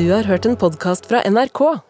[0.00, 1.89] Du har hørt en podkast fra NRK.